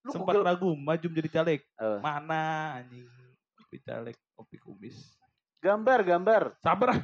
Lu 0.00 0.10
sempat 0.10 0.32
Google- 0.32 0.46
ragu 0.46 0.70
maju 0.72 1.06
jadi 1.06 1.28
caleg 1.30 1.60
Eh, 1.74 1.98
mana 1.98 2.42
anjing 2.76 3.04
Opi 3.60 3.76
caleg 3.80 4.16
Opi 4.34 4.56
Kumis 4.56 4.96
gambar, 5.58 5.98
gambar. 6.02 6.42
sabar 6.56 6.88
ah. 6.90 7.00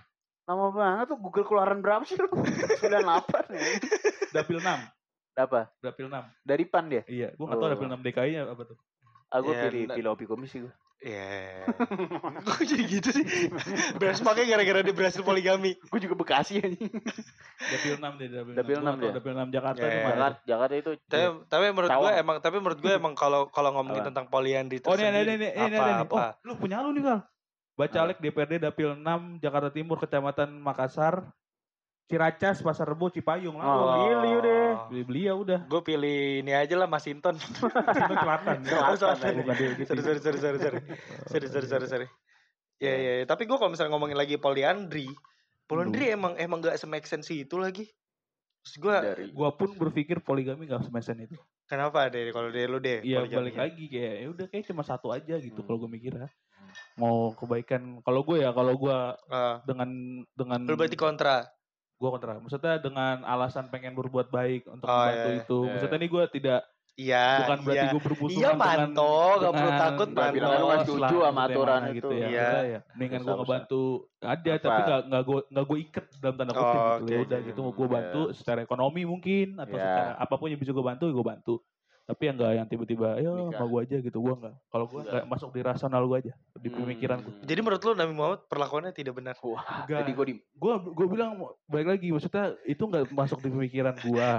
Lama 0.47 0.71
banget 0.71 1.07
tuh 1.09 1.19
Google 1.19 1.45
keluaran 1.45 1.79
berapa 1.79 2.03
sih 2.03 2.15
lu? 2.15 2.31
98 2.31 2.81
ya. 3.53 3.65
dapil 4.33 4.57
6 4.57 4.65
Apa? 5.37 5.69
dapil 5.77 6.07
6 6.07 6.17
Dari 6.41 6.65
PAN 6.65 6.87
dia? 6.87 7.03
iya 7.05 7.35
gua 7.35 7.47
nggak 7.47 7.59
tahu 7.59 7.67
Oh. 7.67 7.73
dapil 7.75 7.87
6 7.91 8.01
DKI 8.01 8.31
nya 8.33 8.43
apa 8.47 8.63
tuh 8.65 8.79
Aku 9.29 9.51
Ya, 9.51 9.67
pilih 9.67 9.91
pilih 9.91 10.11
Opi 10.11 10.25
Kumis 10.25 10.49
sih. 10.49 10.63
Iya. 10.97 11.69
Kok 12.47 12.63
jadi 12.63 12.85
gitu 12.89 13.09
sih? 13.13 13.25
Beres 13.95 14.19
pakai 14.19 14.49
gara-gara 14.49 14.81
dia 14.81 14.91
berhasil 14.91 15.21
poligami. 15.21 15.77
Gue 15.87 16.01
juga 16.01 16.17
Bekasi 16.17 16.57
anjing. 16.59 16.89
dapil 17.59 18.01
6 18.01 18.17
deh 18.17 18.29
dapil, 18.29 18.53
Dapil 18.57 18.77
6 18.77 18.81
Gua 18.81 18.91
nggak 18.91 18.97
6 18.97 18.97
tahu 18.97 18.97
dia. 18.99 19.13
dapil 19.13 19.33
6 19.37 19.47
Jakarta 19.53 19.77
Ya, 19.79 19.87
di 19.87 19.93
ya, 19.93 20.03
mana 20.03 20.17
Jakarta, 20.17 20.41
Jakarta 20.43 20.75
itu 20.75 20.91
Tapi 21.07 21.25
tapi 21.47 21.65
menurut 21.71 21.91
gue 21.93 22.11
emang 22.17 22.37
tapi 22.41 22.57
menurut 22.59 22.81
gue 22.81 22.93
emang 22.93 23.15
kalau 23.15 23.41
kalau 23.49 23.71
ngomongin 23.73 24.03
Apa? 24.03 24.09
tentang 24.09 24.27
poliandri 24.27 24.79
oh 24.79 24.93
ini 24.93 25.05
tersendiri, 25.05 25.33
ini 25.37 25.37
ini 25.37 25.69
ini 25.69 25.77
apa 25.77 25.87
ini. 25.87 26.03
apa. 26.03 26.17
oh 26.17 26.29
lu 26.43 26.53
punya 26.57 26.81
lu 26.81 26.91
nih 26.91 27.05
kal 27.05 27.19
Bacalek 27.77 28.19
DPRD 28.19 28.53
Dapil 28.59 28.89
6 28.97 29.05
Jakarta 29.39 29.69
Timur 29.69 29.97
Kecamatan 29.97 30.49
Makassar 30.57 31.29
Ciracas, 32.07 32.63
Pasar 32.63 32.87
Rebo, 32.87 33.11
Cipayung 33.11 33.59
lah. 33.59 33.67
Oh. 33.67 33.87
Beli 34.23 34.31
deh. 34.39 34.71
Beli 34.91 35.03
beli 35.03 35.21
ya 35.27 35.35
udah. 35.35 35.61
Gue 35.67 35.83
pilih 35.83 36.39
ini 36.39 36.55
aja 36.55 36.79
lah 36.79 36.87
Mas 36.87 37.03
Inton. 37.11 37.35
Selatan. 38.23 38.63
Selatan. 38.63 39.33
Gitu. 39.75 39.91
Sorry 39.91 40.03
sorry 40.07 40.21
sorry 40.23 40.39
sorry 40.39 40.59
sorry. 40.63 40.81
Sorry 41.27 41.47
sorry 41.51 41.67
sorry 41.67 41.87
sorry. 41.91 42.07
Ya 42.79 42.95
ya. 42.95 43.13
Tapi 43.27 43.51
gue 43.51 43.59
kalau 43.59 43.75
misalnya 43.75 43.99
ngomongin 43.99 44.15
lagi 44.15 44.39
Poliandri, 44.39 45.11
Poliandri 45.67 46.15
emang 46.15 46.39
emang 46.39 46.63
gak 46.63 46.79
semake 46.79 47.11
sense 47.11 47.35
itu 47.35 47.59
lagi. 47.59 47.91
Terus 48.63 48.77
gue 48.79 48.97
gue 49.35 49.51
pun 49.59 49.75
berpikir 49.75 50.23
poligami 50.23 50.71
gak 50.71 50.87
semake 50.87 51.27
itu. 51.27 51.35
Kenapa 51.67 52.07
deh 52.07 52.31
kalau 52.31 52.55
deh 52.55 52.71
lu 52.71 52.79
deh? 52.79 53.03
Iya 53.03 53.27
balik 53.27 53.59
lagi 53.59 53.91
kayak 53.91 54.15
ya 54.23 54.27
udah 54.31 54.47
kayak 54.47 54.65
cuma 54.71 54.87
satu 54.87 55.11
aja 55.11 55.35
gitu 55.43 55.59
hmm. 55.59 55.67
kalau 55.67 55.79
gue 55.83 55.91
mikir 55.91 56.15
ya 56.15 56.31
mau 56.97 57.33
kebaikan 57.37 58.01
kalau 58.01 58.25
gue 58.25 58.45
ya 58.45 58.51
kalau 58.53 58.75
gue 58.77 58.97
uh, 58.97 59.33
ah. 59.33 59.57
dengan 59.65 59.91
dengan 60.33 60.61
lu 60.65 60.77
berarti 60.77 60.97
kontra 60.97 61.45
gue 61.97 62.09
kontra. 62.11 62.37
Maksudnya 62.37 62.77
dengan 62.77 63.25
alasan 63.25 63.67
pengen 63.67 63.93
berbuat 63.93 64.29
baik 64.29 64.69
untuk 64.69 64.85
Oh, 64.85 64.95
membantu 64.95 65.17
iya, 65.27 65.39
itu. 65.39 65.59
iya. 65.59 65.71
Maksudnya 65.73 65.97
ini 65.97 66.09
gue 66.09 66.25
tidak 66.31 66.61
Iya. 66.97 67.27
bukan 67.41 67.59
berarti 67.61 67.77
iya. 67.79 67.93
gue 67.93 68.03
bermusuhan 68.03 68.33
Iya, 68.33 68.49
dengan 68.49 68.61
Manto, 68.63 69.13
nggak 69.37 69.53
perlu 69.53 69.69
dengan- 69.69 69.83
takut, 69.83 70.09
nggak 70.09 70.17
Manto. 70.25 70.37
bilang 70.37 70.51
Lu 70.57 70.69
setuju 70.81 71.17
sama 71.19 71.37
ya, 71.37 71.47
aturan 71.47 71.81
itu. 71.83 71.95
gitu 71.95 72.09
ya. 72.11 72.27
Iya. 72.27 72.49
Ya. 72.67 72.81
Mendingan 72.91 73.21
gue 73.23 73.35
ngebantu 73.37 73.83
ada 74.19 74.51
Apa? 74.51 74.63
tapi 74.63 74.81
nggak 74.83 75.01
nggak 75.07 75.23
gue 75.23 75.39
nggak 75.47 75.65
gue 75.67 75.79
iket 75.79 76.07
dalam 76.19 76.35
tanda 76.35 76.53
kutip 76.53 76.65
Oh, 76.65 76.73
gitu. 76.73 76.97
oke, 76.97 77.13
Ya 77.13 77.19
udah 77.21 77.39
gitu 77.43 77.61
gue 77.71 77.89
bantu 77.91 78.21
secara 78.33 78.59
ekonomi 78.61 79.03
mungkin 79.05 79.47
atau 79.57 79.77
Iya. 79.77 79.85
secara 79.87 80.13
apa 80.17 80.35
pun 80.35 80.49
yang 80.49 80.57
bisa 80.59 80.73
gue 80.73 80.85
bantu 80.85 81.05
gue 81.07 81.27
bantu. 81.27 81.55
Tapi 82.07 82.23
yang 82.23 82.39
enggak 82.39 82.53
yang 82.55 82.67
tiba-tiba 82.67 83.19
ayo 83.19 83.51
sama 83.51 83.67
gue 83.67 83.81
aja 83.83 83.97
gitu 83.99 84.19
gue 84.21 84.35
enggak. 84.37 84.55
Kalau 84.65 84.85
gue 84.87 84.95
Enggak. 84.97 85.11
enggak 85.13 85.27
masuk 85.27 85.51
di 85.51 85.61
rasional 85.61 86.03
gue 86.07 86.17
aja, 86.17 86.33
di 86.55 86.69
pemikiran 86.71 87.19
gue. 87.19 87.35
Jadi 87.43 87.61
menurut 87.61 87.83
lu 87.83 87.93
Nabi 87.93 88.13
Muhammad 88.15 88.41
perlakuannya 88.47 88.93
tidak 88.93 89.15
benar. 89.15 89.35
Wah, 89.43 89.83
Enggak. 89.83 89.99
jadi 90.01 90.11
gue 90.15 90.25
di 90.25 90.35
gue 90.39 90.73
gue 90.87 91.07
bilang 91.07 91.31
baik 91.67 91.87
lagi 91.89 92.07
maksudnya 92.09 92.55
itu 92.63 92.79
nggak 92.81 93.11
masuk 93.11 93.39
di 93.39 93.51
pemikiran 93.51 93.95
gua 94.01 94.39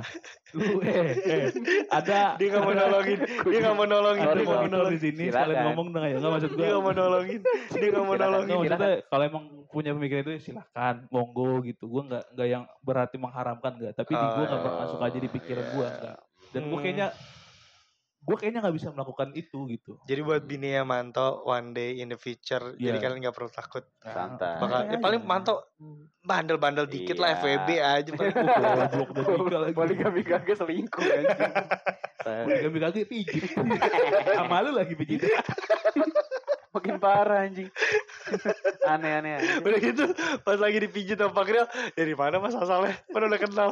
lu 0.56 0.80
eh, 0.80 1.12
eh 1.20 1.44
ada 1.92 2.40
Dia 2.40 2.48
nggak 2.50 2.64
mau 2.64 2.72
nolongin. 2.72 3.20
Dia 3.44 3.58
nggak 3.60 3.76
mau 3.76 3.84
nolongin. 3.86 4.24
Dia 4.24 4.32
nggak 4.32 4.48
mau 4.48 4.48
monitor 4.48 4.64
di 4.64 4.72
nolongin. 4.72 5.00
sini 5.04 5.24
sekalian 5.28 5.64
ngomong 5.68 5.88
dong 5.92 6.04
ya 6.04 6.16
nggak 6.16 6.32
maksud 6.32 6.50
Dia 6.50 6.56
gua 6.56 6.68
nggak 6.72 6.82
mau 6.82 6.94
nolongin. 6.96 7.42
Dia 7.70 7.88
nggak 7.92 8.06
mau 8.06 8.16
nolongin. 8.16 8.56
Maksudnya 8.58 8.92
kalau 9.06 9.24
emang 9.28 9.44
punya 9.68 9.92
pemikiran 9.92 10.22
itu 10.24 10.32
ya 10.32 10.42
silakan 10.42 10.96
monggo 11.12 11.60
gitu 11.62 11.84
gua 11.86 12.02
nggak 12.08 12.24
nggak 12.32 12.48
yang 12.48 12.64
berarti 12.80 13.16
mengharamkan 13.20 13.72
nggak 13.76 13.92
tapi 13.94 14.16
di 14.16 14.24
gua 14.26 14.44
nggak 14.46 14.62
Oh, 14.64 14.78
masuk 14.80 15.00
aja 15.04 15.18
di 15.20 15.30
pikiran 15.30 15.66
gua 15.76 15.84
iya. 15.84 15.98
nggak 16.00 16.18
dan 16.48 16.62
gua 16.64 16.72
Hmm. 16.72 16.84
kayaknya 16.88 17.08
gua 18.28 18.36
kayaknya 18.36 18.60
nggak 18.60 18.76
bisa 18.76 18.92
melakukan 18.92 19.32
itu 19.32 19.64
gitu 19.72 19.96
Jadi 20.04 20.20
buat 20.20 20.44
bini 20.44 20.76
ya 20.76 20.84
Manto 20.84 21.48
one 21.48 21.72
day 21.72 22.04
in 22.04 22.12
the 22.12 22.20
future. 22.20 22.76
Jadi 22.76 22.92
Iya. 22.92 23.00
kalian 23.00 23.24
nggak 23.24 23.32
perlu 23.32 23.48
takut. 23.48 23.88
Santai. 24.04 24.60
Bakal, 24.60 24.80
ya 24.92 24.98
paling 25.00 25.22
aja. 25.24 25.30
Manto 25.32 25.54
bandel-bandel 26.22 26.86
dikit 26.86 27.16
lah 27.16 27.32
Iya. 27.32 27.40
FWB 27.40 27.70
aja. 27.80 28.10
paling. 28.12 28.36
goblok 29.16 29.60
lagi 29.64 29.74
poligami 29.74 30.22
kagak 30.22 30.60
selingkuh 30.60 31.00
anjing. 31.00 31.54
poligami 32.28 32.78
kagak 32.78 33.00
pijit 33.02 33.44
sama 34.36 34.60
lu 34.60 34.76
lagi 34.76 34.92
pijit 34.92 35.24
Makin 36.78 37.02
parah 37.02 37.50
anjing. 37.50 37.74
Aneh-aneh 38.94 39.42
aja. 39.42 39.52
Udah 39.66 39.80
gitu 39.82 40.06
pas 40.46 40.62
lagi 40.62 40.78
dipijit 40.78 41.18
sama 41.18 41.34
Pak 41.34 41.46
Kriel, 41.50 41.66
dari 41.98 42.14
mana 42.14 42.38
Mas 42.38 42.54
asalnya? 42.54 42.94
Mana 43.10 43.34
udah 43.34 43.42
kenal. 43.42 43.70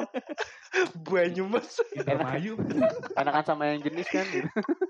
Banyumas. 1.06 1.86
Indramayu. 1.94 2.58
Enakan 3.14 3.46
sama 3.46 3.70
yang 3.70 3.86
jenis 3.86 4.10
kan 4.10 4.26
gitu. 4.34 4.50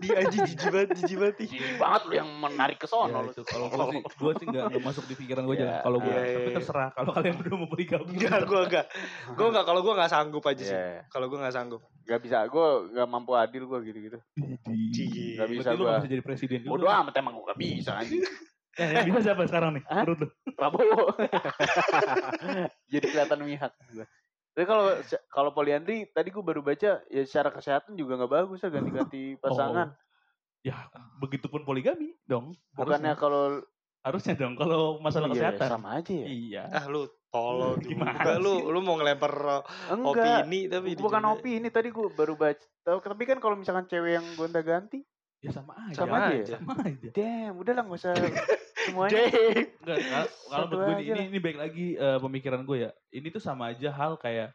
Dia 0.00 0.14
anjing 0.24 0.40
jijik 0.48 0.68
banget, 0.72 0.88
jijik 0.96 1.18
banget. 1.20 1.36
Jijik 1.44 1.76
banget 1.76 2.02
lu 2.08 2.12
yang 2.16 2.30
menarik 2.40 2.78
ke 2.80 2.86
sono 2.88 3.20
Ya, 3.30 3.44
kalau 3.44 3.66
gue 3.68 3.84
sih 3.92 4.00
gue 4.00 4.32
sih 4.40 4.46
nggak 4.48 4.64
nggak 4.72 4.82
masuk 4.82 5.04
di 5.04 5.14
pikiran 5.14 5.42
gue 5.44 5.54
aja 5.60 5.84
kalau 5.84 5.98
gue 6.00 6.08
iya, 6.10 6.36
tapi 6.40 6.50
terserah 6.56 6.88
kalau 6.96 7.10
kalian 7.12 7.34
berdua 7.36 7.56
mau 7.60 7.68
poligami 7.68 8.08
Enggak, 8.10 8.40
gua 8.48 8.60
enggak. 8.66 8.86
Gua 9.36 9.46
enggak 9.52 9.64
kalau 9.64 9.80
gua 9.80 9.92
enggak 9.96 10.10
sanggup 10.10 10.44
aja 10.44 10.62
sih. 10.64 10.76
Iya. 10.76 11.04
Kalau 11.08 11.26
gua 11.28 11.38
enggak 11.44 11.54
sanggup. 11.54 11.80
Gak 12.04 12.20
bisa, 12.26 12.42
gue 12.42 12.66
gak 12.90 13.06
mampu 13.06 13.32
adil 13.38 13.70
gue 13.70 13.78
gitu-gitu. 13.86 14.18
Cie. 14.90 15.38
Gak 15.38 15.46
bisa 15.46 15.70
Berarti 15.70 15.78
lu 15.78 15.82
gua. 15.84 15.90
nggak 15.94 16.00
bisa 16.02 16.10
jadi 16.10 16.24
presiden. 16.24 16.58
Bodoh 16.66 16.90
amat 16.90 17.14
emang 17.16 17.38
gue 17.38 17.44
gak 17.46 17.60
bisa 17.60 17.90
anjing. 17.94 18.22
Ya, 18.78 19.02
yang 19.02 19.12
bisa 19.12 19.20
siapa 19.30 19.44
sekarang 19.44 19.76
nih? 19.76 19.82
Menurut 19.84 20.18
lu? 20.24 20.28
Prabowo. 20.56 21.12
Jadi 22.92 23.06
kelihatan 23.12 23.38
mihak 23.44 23.72
gua. 23.92 24.06
Tapi 24.60 24.68
kalau 24.68 24.92
kalau 25.26 25.50
poliandri 25.50 26.04
tadi 26.06 26.28
gue 26.28 26.44
baru 26.44 26.60
baca 26.60 27.00
ya 27.02 27.22
secara 27.24 27.48
kesehatan 27.48 27.96
juga 27.96 28.12
nggak 28.14 28.28
bagus 28.30 28.60
ya 28.60 28.68
ganti-ganti 28.68 29.32
pasangan. 29.40 29.96
Ya, 30.60 30.76
begitupun 31.16 31.64
poligami 31.64 32.12
dong. 32.22 32.52
Bukannya 32.70 33.08
Harusnya, 33.08 33.14
kalau 33.16 33.44
harusnya 34.00 34.34
dong 34.36 34.52
kalau 34.54 35.00
masalah 35.00 35.32
Iya, 35.32 35.56
kesehatan. 35.56 35.68
sama 35.70 35.88
aja 35.96 36.12
ya. 36.12 36.26
Iya. 36.28 36.62
Ah 36.68 36.84
lu 36.84 37.08
tolol 37.30 37.80
Gimana 37.80 38.12
juga 38.12 38.32
lu 38.36 38.52
sih? 38.54 38.68
lu 38.68 38.78
mau 38.82 38.94
ngelempar 38.94 39.32
uh, 39.32 39.62
Enggak. 39.88 40.44
opini 40.44 40.68
tapi 40.68 40.88
Bukan 40.92 41.08
juga- 41.16 41.32
opini 41.32 41.68
tadi 41.72 41.88
gue 41.88 42.06
baru 42.10 42.36
baca. 42.36 42.60
Tahu 42.82 42.98
tapi 43.00 43.24
kan 43.24 43.40
kalau 43.40 43.56
misalkan 43.56 43.88
cewek 43.88 44.12
yang 44.14 44.26
gonta-ganti, 44.36 45.00
Ya 45.40 45.48
sama 45.48 45.72
aja. 45.80 45.96
Sama 45.96 46.16
aja 46.20 46.36
ya? 46.36 46.60
Sama 46.60 46.74
aja. 46.84 47.08
damn, 47.16 47.56
udah 47.56 47.72
lah 47.72 47.82
nggak 47.82 47.96
usah 47.96 48.12
semuanya. 48.82 49.22
Enggak, 49.80 49.98
kalau- 50.46 50.66
menurut 50.66 50.96
gue 50.96 51.04
ini, 51.04 51.22
ini, 51.26 51.38
baik 51.38 51.58
lagi 51.58 51.86
eh, 51.94 52.18
pemikiran 52.18 52.60
gue 52.62 52.76
ya. 52.78 52.90
Ini 53.10 53.28
tuh 53.28 53.38
sama 53.38 53.70
aja 53.70 53.90
hal 53.90 54.16
kayak 54.16 54.54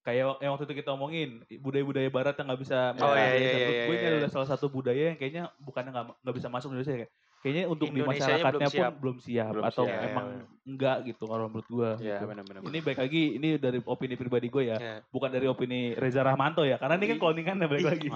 kayak 0.00 0.36
yang 0.38 0.52
waktu 0.52 0.68
itu 0.68 0.76
kita 0.76 0.92
omongin 0.92 1.40
budaya-budaya 1.58 2.08
barat 2.08 2.36
yang 2.36 2.46
nggak 2.46 2.60
bisa 2.60 2.92
Oh, 2.94 3.08
masuk 3.08 3.16
iya, 3.16 3.24
di 3.24 3.24
iya, 3.24 3.32
Indonesia. 3.32 3.48
iya, 3.48 3.56
Menurut 3.56 3.80
gue 3.80 3.80
ini 3.88 3.96
iya, 3.96 4.04
iya. 4.04 4.12
adalah 4.14 4.30
salah 4.30 4.48
satu 4.48 4.66
budaya 4.68 5.02
yang 5.08 5.16
kayaknya 5.16 5.42
bukannya 5.58 5.90
nggak 5.90 6.06
nggak 6.20 6.34
bisa 6.36 6.48
masuk 6.48 6.68
Indonesia 6.70 6.94
kayak 6.94 7.10
kayaknya 7.40 7.64
untuk 7.68 7.86
di 7.88 8.00
masyarakatnya 8.00 8.52
belum 8.60 8.72
siap. 8.72 8.84
pun 8.84 9.00
belum 9.00 9.16
siap 9.18 9.52
Belum 9.52 9.64
atau 9.64 9.84
siap. 9.84 10.00
emang 10.02 10.26
enggak 10.64 10.96
gitu 11.04 11.24
kalau 11.24 11.44
menurut 11.46 11.68
gue. 11.70 11.90
Iya, 12.00 12.16
gitu. 12.16 12.24
benar-benar. 12.26 12.60
Ini 12.64 12.78
baik 12.80 12.98
lagi 13.00 13.22
ini 13.32 13.48
dari 13.56 13.78
opini 13.80 14.14
pribadi 14.14 14.46
gue 14.48 14.64
ya, 14.66 14.76
Ya. 14.76 14.96
bukan 15.08 15.28
dari 15.28 15.44
opini 15.44 15.80
Reza 15.92 16.20
Rahmanto 16.20 16.64
ya. 16.64 16.76
Karena 16.76 16.96
ini 16.96 17.06
kan 17.06 17.18
cloningan 17.18 17.56
ya 17.56 17.68
balik 17.68 17.84
lagi. 17.86 18.08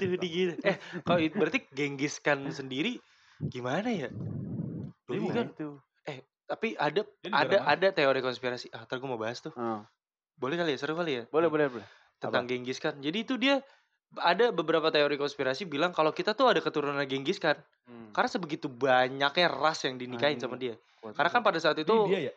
Gitu, 0.00 0.04
gitu. 0.20 0.52
Eh, 0.60 0.76
kalau 1.00 1.20
itu 1.20 1.34
berarti 1.34 1.60
Genghis 1.72 2.20
Khan 2.20 2.44
sendiri 2.48 3.00
gimana 3.42 3.88
ya? 3.88 4.08
Dia 5.04 5.12
Dulu 5.14 5.24
bukan. 5.26 5.36
kan, 5.36 5.46
itu. 5.50 5.68
tapi 6.44 6.76
ada 6.76 7.00
ada 7.26 7.56
mana? 7.56 7.72
ada 7.72 7.88
teori 7.90 8.20
konspirasi. 8.20 8.68
Ah, 8.68 8.84
ntar 8.84 8.96
gue 8.96 9.08
mau 9.08 9.16
bahas 9.16 9.40
tuh. 9.40 9.52
Oh. 9.54 9.80
Boleh 10.36 10.56
kali 10.56 10.72
ya? 10.72 10.78
Seru 10.78 10.92
kali 10.92 11.12
ya? 11.14 11.22
Boleh, 11.28 11.48
boleh, 11.48 11.68
boleh. 11.70 11.88
Tentang 12.20 12.44
Genghis 12.44 12.76
Khan. 12.76 13.00
Jadi 13.00 13.18
itu 13.18 13.34
dia 13.34 13.64
ada 14.14 14.48
beberapa 14.50 14.88
teori 14.88 15.16
konspirasi 15.16 15.64
bilang 15.64 15.90
kalau 15.90 16.12
kita 16.12 16.32
tuh 16.32 16.46
ada 16.46 16.60
keturunan 16.60 17.00
Genghis 17.04 17.40
Khan. 17.40 17.56
Hmm. 17.84 18.12
Karena 18.12 18.28
sebegitu 18.28 18.68
banyaknya 18.68 19.48
ras 19.48 19.80
yang 19.82 19.96
dinikahin 19.96 20.36
sama 20.36 20.56
dia. 20.56 20.76
Karena 21.00 21.30
kan 21.30 21.40
pada 21.40 21.56
saat 21.56 21.76
Itu 21.76 22.08
dia 22.08 22.28
ya. 22.28 22.34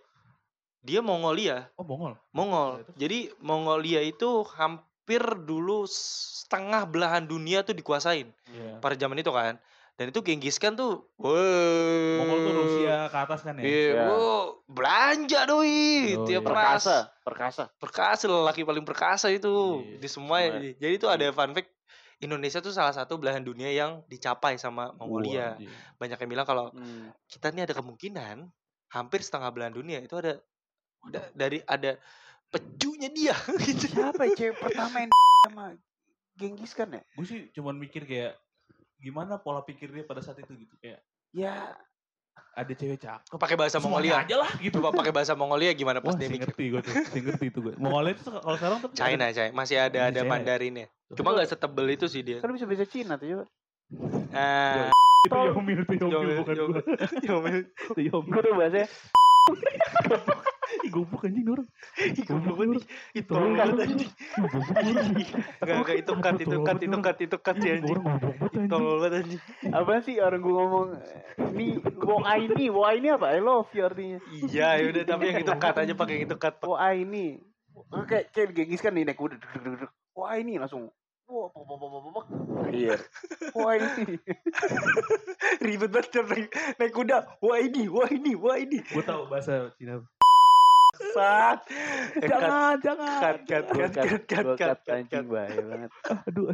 dia 0.79 0.99
Mongolia, 0.99 1.67
Oh, 1.75 1.83
Mongol. 1.83 2.15
Mongol. 2.31 2.71
Ya? 2.95 3.07
Jadi 3.07 3.19
Mongolia 3.39 3.99
itu 3.99 4.47
hampir 4.55 5.19
dulu 5.37 5.83
setengah 5.83 6.83
belahan 6.83 7.23
dunia 7.23 7.59
tuh 7.61 7.75
dikuasain 7.75 8.31
Iya. 8.47 8.79
pada 8.79 8.95
zaman 8.95 9.19
itu 9.19 9.31
kan. 9.31 9.59
Dan 9.97 10.13
itu 10.13 10.21
Genghis 10.21 10.55
Khan 10.55 10.73
tuh, 10.73 11.09
wah. 11.17 12.21
Mongol 12.21 12.37
tuh 12.39 12.53
Rusia 12.55 13.09
ke 13.09 13.17
atas 13.17 13.41
kan 13.41 13.57
ya. 13.57 13.63
Iya, 13.65 13.81
Iya. 13.89 14.03
wow, 14.07 14.41
belanja 14.63 15.39
doi, 15.43 16.13
Oh, 16.13 16.23
tiap 16.23 16.39
iya. 16.39 16.47
ras. 16.47 16.53
perkasa, 16.53 16.97
perkasa. 17.23 17.63
Perkasa 17.75 18.23
lelaki 18.27 18.61
paling 18.61 18.85
perkasa 18.85 19.27
itu 19.27 19.49
Iya, 19.81 19.97
di 19.97 20.05
semua. 20.07 20.37
semua. 20.39 20.69
Jadi 20.71 20.93
itu 20.93 21.07
ada 21.07 21.25
fun 21.31 21.49
fact 21.51 21.73
Indonesia 22.19 22.57
tuh 22.59 22.69
salah 22.71 22.89
satu 22.91 23.17
belahan 23.17 23.41
dunia 23.41 23.69
yang 23.69 24.05
dicapai 24.05 24.55
sama 24.55 24.93
Mongolia. 24.93 25.57
Iya. 25.57 25.69
Banyak 25.97 26.17
yang 26.19 26.29
bilang 26.31 26.45
kalau 26.45 26.69
Hmm. 26.71 27.09
kita 27.25 27.49
nih 27.49 27.65
ada 27.65 27.73
kemungkinan 27.73 28.45
hampir 28.87 29.19
setengah 29.19 29.49
belahan 29.49 29.73
dunia 29.73 29.97
itu 29.97 30.13
ada, 30.13 30.37
da- 31.07 31.31
dari 31.33 31.57
ada 31.63 31.97
pecunya 32.47 33.09
dia 33.09 33.33
gitu. 33.65 33.89
Siapa 33.91 34.23
ya 34.23 34.33
cewek 34.35 34.61
pertama 34.61 34.95
yang 34.99 35.11
sama 35.45 35.65
Genghis 36.33 36.71
Khan 36.71 36.89
ya? 36.91 37.01
gue 37.03 37.25
sih 37.25 37.49
cuman 37.51 37.73
mikir 37.75 38.05
kayak 38.05 38.37
gimana 38.97 39.37
pola 39.37 39.61
pikir 39.61 39.89
dia 39.89 40.01
pada 40.01 40.19
saat 40.19 40.37
itu 40.37 40.53
gitu 40.55 40.75
kayak 40.77 40.99
Ya, 41.29 41.75
ada 42.53 42.69
cewek 42.69 42.97
cakep 42.97 43.35
Pakai 43.35 43.53
bahasa 43.53 43.77
Mongolia. 43.77 44.21
aja 44.21 44.35
lah 44.35 44.49
gitu 44.57 44.77
Coba 44.77 44.89
pakai 44.91 45.11
bahasa 45.11 45.33
Mongolia 45.33 45.69
gimana 45.71 45.99
pas 45.99 46.11
wah 46.11 46.17
dia 46.17 46.27
mikir. 46.27 46.47
ngerti 46.47 46.63
gue 46.67 46.81
tuh 46.81 46.93
ngerti 47.19 47.45
itu 47.47 47.59
gue 47.59 47.73
Mongolia 47.75 48.11
itu 48.11 48.21
kalau 48.23 48.55
sekarang 48.55 48.77
tuh 48.79 48.89
China, 48.91 49.25
China. 49.29 49.53
Masih 49.53 49.77
ada 49.77 49.89
Masih 49.91 50.01
ada 50.03 50.13
China 50.13 50.23
ya? 50.23 50.31
Mandarinnya. 50.31 50.87
Cuma 51.11 51.29
nggak 51.31 51.47
setebel 51.47 51.87
itu 51.89 52.05
sih 52.05 52.21
dia. 52.21 52.37
kan 52.39 52.49
bisa 52.49 52.65
bahasa 52.65 52.85
Cina 52.85 53.13
tuh 53.15 53.27
coba. 53.27 53.45
Ah, 54.31 54.89
itu 55.23 55.35
Yomil 55.35 55.79
itu 55.81 55.93
Yomil 56.03 56.37
bukan 56.41 56.55
gue 56.55 56.81
Yomil. 57.23 57.55
itu 57.67 58.01
Yomil 58.07 58.29
Gue 58.29 58.41
tuh 58.41 58.53
bahasanya 58.53 58.87
ih 60.83 60.89
goblok 60.89 61.23
anjing 61.23 61.47
orang 61.47 61.67
Ih, 61.97 62.23
goblok 62.23 62.55
banget. 62.57 62.83
Itu 63.11 63.29
Tolong 63.29 63.53
banget. 63.53 63.77
anjing. 63.87 64.11
Enggak, 65.57 65.75
enggak 65.77 65.95
itu 65.97 66.11
cut, 66.13 66.35
itu 66.37 66.57
cut, 66.59 66.79
itu 66.79 66.97
cut, 66.97 67.17
itu 67.19 67.37
cut 67.39 67.57
ya 67.57 67.71
anjing. 67.75 67.97
goblok 67.97 68.35
banget 68.37 68.51
anjing 68.53 68.69
Tolol 68.69 68.95
banget 68.97 69.13
anjing. 69.19 69.41
apa 69.69 69.91
sih 70.01 70.15
orang 70.17 70.39
gue 70.39 70.53
ngomong 70.53 70.87
ini 71.51 71.67
woa 71.97 72.33
ini 72.35 72.65
woa 72.67 72.89
ini 72.91 73.07
apa 73.09 73.27
I 73.31 73.39
love 73.39 73.71
you 73.71 73.83
artinya 73.83 74.19
Iya, 74.47 74.67
ya 74.77 74.85
udah 74.87 75.03
tapi 75.05 75.23
yang 75.25 75.39
itu 75.41 75.53
cut 75.53 75.75
aja 75.75 75.93
pakai 75.93 76.13
yang 76.15 76.25
itu 76.25 76.35
cut. 76.35 76.55
Woa 76.61 76.89
ini 76.91 77.39
kayak 78.05 78.31
kayak 78.31 78.47
Genghis 78.53 78.81
kan 78.81 78.91
nih 78.91 79.05
naik 79.05 79.19
deg. 79.19 79.41
wah 80.11 80.33
ini 80.33 80.57
langsung 80.57 80.89
wah 81.25 81.47
pop 81.47 81.63
pop 81.63 81.77
pop 81.77 82.25
iya 82.73 82.97
wah 83.53 83.73
ini 83.73 84.17
Ribet 85.61 85.89
banget 85.89 86.13
naik, 86.23 86.47
naik 86.77 86.91
kuda. 86.91 87.17
Wah 87.39 87.57
ini, 87.57 87.85
wah 87.87 88.07
ini, 88.07 88.33
wah 88.33 88.57
ini. 88.57 88.79
gue 88.81 89.03
tau 89.03 89.25
bahasa 89.27 89.69
Cina 89.75 89.99
Sat. 91.11 91.59
Eh, 92.17 92.25
cut, 92.25 92.33
jangan 92.33 92.75
jangan 92.81 93.13
cut, 93.19 93.37
cut, 93.45 93.65
Gua 93.67 93.87
cut, 93.87 93.91
cut, 93.93 94.21
cut, 94.25 94.45
cut, 94.47 94.57
cut, 94.57 94.79
anjing 94.89 95.07
cut. 95.11 95.25
bahaya 95.27 95.61
banget 95.61 95.89
aduh 96.25 96.45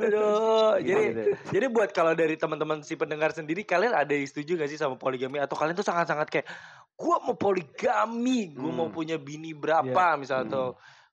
Aduh, 0.00 0.72
Gitu 0.78 0.88
jadi 0.88 1.04
deh. 1.12 1.26
jadi 1.50 1.66
buat 1.68 1.90
kalau 1.90 2.12
dari 2.12 2.34
teman-teman 2.34 2.80
si 2.80 2.94
pendengar 2.94 3.30
sendiri 3.30 3.62
kalian 3.62 3.92
ada 3.92 4.08
yang 4.08 4.24
setuju 4.24 4.56
gak 4.56 4.68
sih 4.68 4.76
sama 4.76 4.96
poligami 4.96 5.36
atau 5.36 5.52
kalian 5.52 5.74
tuh 5.74 5.84
sangat-sangat 5.84 6.28
kayak 6.28 6.46
gua 6.94 7.20
mau 7.20 7.34
poligami, 7.34 8.52
gua 8.52 8.70
mau 8.70 8.86
Hmm. 8.86 8.94
punya 8.94 9.16
bini 9.16 9.52
berapa 9.52 10.16
misalnya 10.16 10.48
atau 10.48 10.64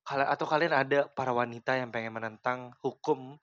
kalian 0.03 0.27
atau 0.29 0.45
kalian 0.45 0.73
ada 0.73 0.99
para 1.07 1.31
wanita 1.31 1.75
yang 1.75 1.91
pengen 1.91 2.11
menentang 2.11 2.71
hukum 2.79 3.35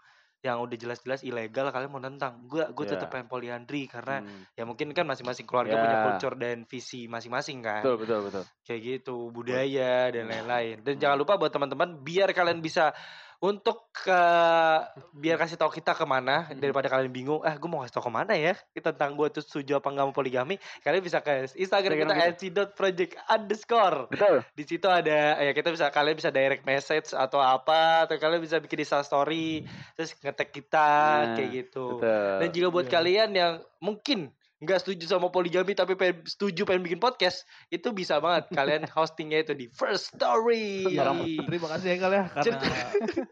yang 0.45 0.61
udah 0.61 0.77
jelas-jelas 0.77 1.25
ilegal 1.25 1.73
kalian 1.73 1.89
mau 1.89 1.97
nentang. 1.99 2.45
Gua 2.45 2.69
gue 2.69 2.85
Ya. 2.85 3.01
tetap 3.01 3.09
pengen 3.09 3.33
poliandri 3.33 3.89
karena 3.89 4.21
Hmm. 4.21 4.45
ya 4.53 4.69
mungkin 4.69 4.93
kan 4.93 5.09
masing-masing 5.09 5.49
keluarga 5.49 5.73
Ya. 5.73 5.81
punya 5.81 5.99
culture 6.05 6.37
dan 6.37 6.69
visi 6.69 7.09
masing-masing 7.09 7.65
kan. 7.65 7.81
betul 7.81 7.97
betul 8.05 8.21
betul 8.29 8.45
Kayak 8.61 8.81
gitu, 8.85 9.33
budaya 9.33 10.13
dan 10.13 10.29
lain-lain. 10.29 10.85
Dan 10.85 11.01
jangan 11.01 11.17
lupa 11.17 11.41
buat 11.41 11.49
teman-teman 11.49 11.97
biar 12.05 12.29
kalian 12.37 12.61
bisa 12.61 12.93
untuk 13.41 13.91
ke 13.91 14.21
biar 15.13 15.37
kasih 15.37 15.57
tahu 15.57 15.71
kita 15.71 15.93
ke 15.93 16.05
mana 16.05 16.47
Hmm. 16.47 16.59
daripada 16.59 16.87
kalian 16.87 17.09
bingung 17.09 17.41
ah 17.41 17.55
gue 17.55 17.67
mau 17.67 17.83
kasih 17.83 17.95
tahu 17.95 18.07
ke 18.07 18.13
mana 18.13 18.35
ya? 18.35 18.55
Tentang 18.75 19.15
gue 19.15 19.29
tuh 19.31 19.41
setuju 19.41 19.79
apa 19.79 19.89
nggak 19.89 20.07
mau 20.07 20.13
poligami 20.13 20.55
kalian 20.81 21.01
bisa 21.01 21.19
ke 21.19 21.49
Instagram 21.55 21.95
kita 21.97 22.15
Instagram 22.15 22.37
@c.project 22.37 23.13
underscore 23.27 23.99
betul. 24.09 24.37
Di 24.53 24.65
situ 24.65 24.87
ada 24.87 25.41
ya 25.41 25.51
kita 25.51 25.71
bisa 25.71 25.89
kalian 25.89 26.15
bisa 26.15 26.29
direct 26.29 26.63
message 26.63 27.11
atau 27.11 27.39
apa 27.39 28.05
atau 28.05 28.15
kalian 28.15 28.41
bisa 28.41 28.59
bikin 28.59 28.83
Insta 28.83 29.01
story 29.01 29.65
terus 29.95 30.13
ngetek 30.19 30.51
kita 30.53 30.91
Nah, 31.25 31.35
kayak 31.35 31.51
gitu. 31.51 31.99
betul. 31.99 32.37
Dan 32.41 32.49
juga 32.51 32.69
buat 32.71 32.87
Iya. 32.87 32.93
kalian 32.93 33.31
yang 33.33 33.53
mungkin 33.79 34.29
nggak 34.65 34.81
setuju 34.83 35.05
sama 35.07 35.29
poligami 35.29 35.77
tapi 35.77 35.95
pengen, 35.95 36.25
setuju 36.25 36.65
pengen 36.65 36.83
bikin 36.83 37.01
podcast 37.01 37.45
itu 37.69 37.93
bisa 37.93 38.19
banget 38.19 38.49
kalian 38.51 38.83
hostingnya 38.97 39.45
itu 39.45 39.53
di 39.53 39.69
First 39.69 40.17
Story. 40.17 40.89
Ya, 40.91 41.13
terima 41.45 41.69
kasih 41.77 41.89
ya 41.95 41.97
kalian 42.01 42.25
karena 42.33 42.59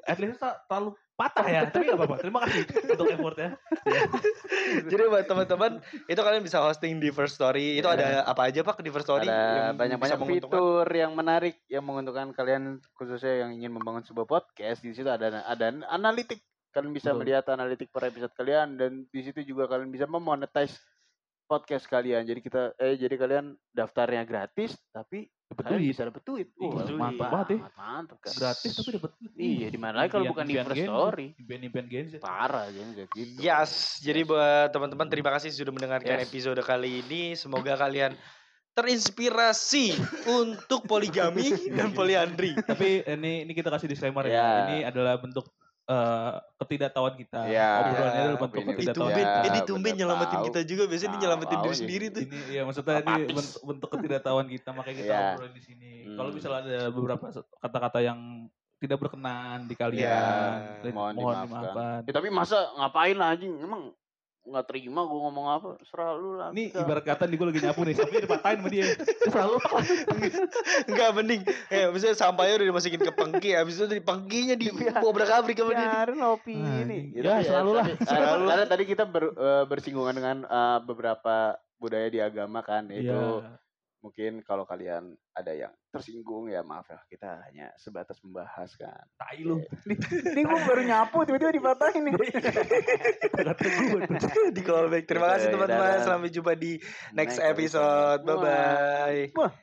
at 0.06 0.18
least 0.20 0.38
tak 0.38 0.62
terlalu 0.68 0.92
patah 1.22 1.46
ya. 1.46 1.60
Tapi 1.68 1.84
gak 1.86 1.98
apa-apa. 1.98 2.16
Terima 2.18 2.38
kasih 2.44 2.62
untuk 2.66 3.06
effortnya. 3.12 3.50
Jadi 4.90 5.02
buat 5.06 5.26
teman-teman 5.28 5.72
itu 6.08 6.20
kalian 6.20 6.42
bisa 6.42 6.58
hosting 6.64 6.98
di 6.98 7.08
First 7.14 7.38
Story. 7.38 7.78
Itu 7.78 7.88
ada 7.88 8.26
apa 8.26 8.50
aja 8.50 8.66
pak 8.66 8.82
di 8.82 8.90
First 8.90 9.06
Story? 9.06 9.28
ada 9.28 9.72
banyak-banyak 9.76 10.18
fitur 10.26 10.86
yang 10.90 11.12
menarik 11.14 11.62
yang 11.70 11.84
menguntungkan 11.86 12.34
kalian 12.34 12.82
khususnya 12.96 13.46
yang 13.46 13.50
ingin 13.54 13.72
membangun 13.72 14.02
sebuah 14.02 14.26
podcast. 14.26 14.82
Di 14.82 14.92
situ 14.92 15.08
ada 15.08 15.44
ada 15.46 15.66
analitik. 15.92 16.42
Kalian 16.72 16.96
bisa 16.96 17.12
Betul. 17.12 17.20
melihat 17.20 17.44
analitik 17.52 17.92
per 17.92 18.08
episode 18.08 18.32
kalian 18.32 18.80
dan 18.80 19.04
di 19.12 19.20
situ 19.20 19.44
juga 19.44 19.68
kalian 19.68 19.92
bisa 19.92 20.08
memonetize 20.08 20.80
podcast 21.52 21.84
kalian 21.84 22.24
jadi 22.24 22.40
kita 22.40 22.62
eh 22.74 22.96
jadi 22.96 23.12
kalian 23.14 23.44
daftarnya 23.70 24.24
gratis 24.24 24.72
tapi 24.88 25.28
Dapat 25.52 25.68
duit. 25.68 25.84
bisa 25.84 26.08
dapet 26.08 26.22
duit. 26.24 26.48
Iya, 26.56 26.64
Wah, 26.64 26.80
duit. 26.80 26.96
mantap 26.96 27.28
banget 27.28 27.48
ya. 27.52 27.58
Mantap, 27.76 28.16
kan. 28.24 28.32
Gratis 28.32 28.70
tapi 28.72 28.88
dapat 28.96 29.10
duit. 29.20 29.32
Iya, 29.36 29.66
di 29.68 29.76
mana 29.76 29.94
lagi 30.00 30.08
kalau 30.08 30.24
bukan 30.32 30.44
di 30.48 30.54
First 30.56 30.80
Story. 30.80 31.26
Impian-impian 31.36 31.86
Gen 31.86 32.06
Z. 32.08 32.14
Parah 32.24 32.64
kayak 32.72 32.88
gitu. 32.88 33.36
Yes, 33.36 34.00
jadi 34.00 34.24
buat 34.24 34.72
teman-teman 34.72 35.12
terima 35.12 35.28
kasih 35.28 35.52
sudah 35.52 35.68
mendengarkan 35.68 36.16
Yes. 36.16 36.24
episode 36.24 36.56
kali 36.64 37.04
ini. 37.04 37.36
Semoga 37.36 37.76
kalian 37.76 38.16
terinspirasi 38.72 39.92
untuk 40.26 40.84
poligami 40.84 41.52
dan 41.70 41.92
poliandri. 41.92 42.56
Tapi 42.56 43.04
ini 43.04 43.44
ini 43.44 43.52
kita 43.52 43.68
kasih 43.68 43.86
disclaimer 43.86 44.24
ya. 44.24 44.32
Ya. 44.32 44.48
Ini 44.66 44.76
adalah 44.88 45.16
bentuk 45.16 45.52
eh, 45.92 46.30
ketidaktahuan 46.56 47.14
kita. 47.14 47.40
Ya. 47.46 47.68
Obrolannya 47.82 48.08
adalah 48.18 48.32
Tapi 48.32 48.42
bentuk 48.42 48.56
ini 48.56 48.64
Itu 48.64 48.72
ketidaktahuan. 48.74 49.12
Ben, 49.12 49.20
Ya, 49.22 49.28
eh, 49.28 49.42
kita. 49.42 49.56
itu 49.58 49.72
Ben 49.72 49.82
bener 49.82 49.96
nyelamatin 49.98 50.32
tahu. 50.34 50.46
kita 50.48 50.60
juga. 50.64 50.82
Biasanya 50.84 51.04
dia 51.04 51.12
Tahu, 51.12 51.22
nyelamatin 51.22 51.58
diri 51.58 51.76
sendiri 51.76 52.06
tuh. 52.08 52.22
Ini 52.22 52.38
ya 52.48 52.62
maksudnya 52.62 52.94
ini 52.98 53.12
bentuk, 53.28 53.60
bentuk 53.62 53.88
ketidaktahuan 53.90 54.46
kita 54.48 54.68
makanya 54.70 54.96
kita 54.98 55.08
Ya. 55.08 55.20
ngobrolin 55.28 55.52
di 55.52 55.62
sini. 55.62 55.90
Hmm. 56.02 56.16
Kalau 56.16 56.30
misalnya 56.30 56.60
ada 56.62 56.78
beberapa 56.88 57.24
kata-kata 57.58 57.98
yang 58.00 58.18
tidak 58.76 58.98
berkenan 58.98 59.58
di 59.64 59.74
kalian, 59.74 60.02
Ya, 60.02 60.22
dan 60.80 60.90
mohon 60.90 61.14
mohon 61.14 61.34
dimaafkan. 61.38 61.46
dimaafkan. 61.46 62.00
Ya, 62.02 62.12
tapi 62.12 62.28
masa 62.28 62.58
ngapain 62.74 63.14
lah 63.14 63.28
anjing? 63.30 63.54
Emang 63.56 63.94
nggak 64.42 64.66
terima 64.66 65.00
gue 65.02 65.20
ngomong 65.20 65.46
apa? 65.48 65.68
Serah 65.84 66.12
lu 66.12 66.34
lah. 66.34 66.50
Ini 66.50 66.74
ibarat 66.74 67.04
kata 67.04 67.24
nih 67.24 67.36
gue 67.36 67.46
lagi 67.46 67.60
nyapu 67.60 67.80
nih, 67.82 67.94
sampahnya 67.94 68.20
dipatahin 68.20 68.58
sama 68.58 68.68
dia. 68.68 68.84
Selalu 69.24 69.54
Enggak 70.86 71.10
mending. 71.14 71.40
Eh, 71.68 71.86
misalnya 71.88 72.16
sampahnya 72.16 72.52
udah 72.56 72.68
dimasukin 72.68 73.00
ke 73.00 73.12
pengki, 73.12 73.50
habis 73.52 73.76
itu 73.76 73.86
di 73.88 74.00
pengkinya 74.00 74.54
di 74.54 74.66
obrak-abrik 75.00 75.56
sama 75.56 75.72
dia. 75.72 75.86
Biarin 75.86 76.20
opini. 76.22 76.66
Anjing. 76.82 77.04
Gitu 77.12 77.22
Ya, 77.22 77.38
selalu 77.40 77.70
lah. 77.72 77.84
Tadi- 77.86 78.02
Karena, 78.02 78.28
karena 78.44 78.66
tadi 78.66 78.84
kita 78.84 79.04
ber- 79.04 79.34
eh, 79.34 79.64
bersinggungan 79.64 80.14
dengan 80.14 80.36
eh, 80.42 80.78
beberapa 80.82 81.36
budaya 81.76 82.08
di 82.08 82.18
agama 82.18 82.60
kan, 82.60 82.86
yaitu 82.88 83.10
Iya. 83.10 83.61
Mungkin 84.02 84.42
kalau 84.42 84.66
kalian 84.66 85.14
ada 85.32 85.54
yang 85.54 85.72
tersinggung 85.94 86.50
ya 86.50 86.66
maaf 86.66 86.90
ya 86.90 86.98
kita 87.06 87.38
hanya 87.46 87.70
sebatas 87.78 88.18
membahas 88.26 88.74
kan 88.74 89.06
Tai 89.14 89.38
lu. 89.40 89.62
Ini 89.86 90.42
gue 90.50 90.60
baru 90.66 90.82
nyapu 90.82 91.22
tiba-tiba 91.22 91.54
dipatahin 91.54 92.10
nih. 92.10 92.14
Di 94.56 94.62
callback. 94.66 95.04
Terima 95.06 95.38
kasih 95.38 95.54
teman-teman. 95.54 95.98
Sampai 96.02 96.28
jumpa 96.34 96.52
di 96.58 96.82
next 97.14 97.38
episode. 97.38 98.26
Bye 98.26 98.38
bye. 98.42 99.54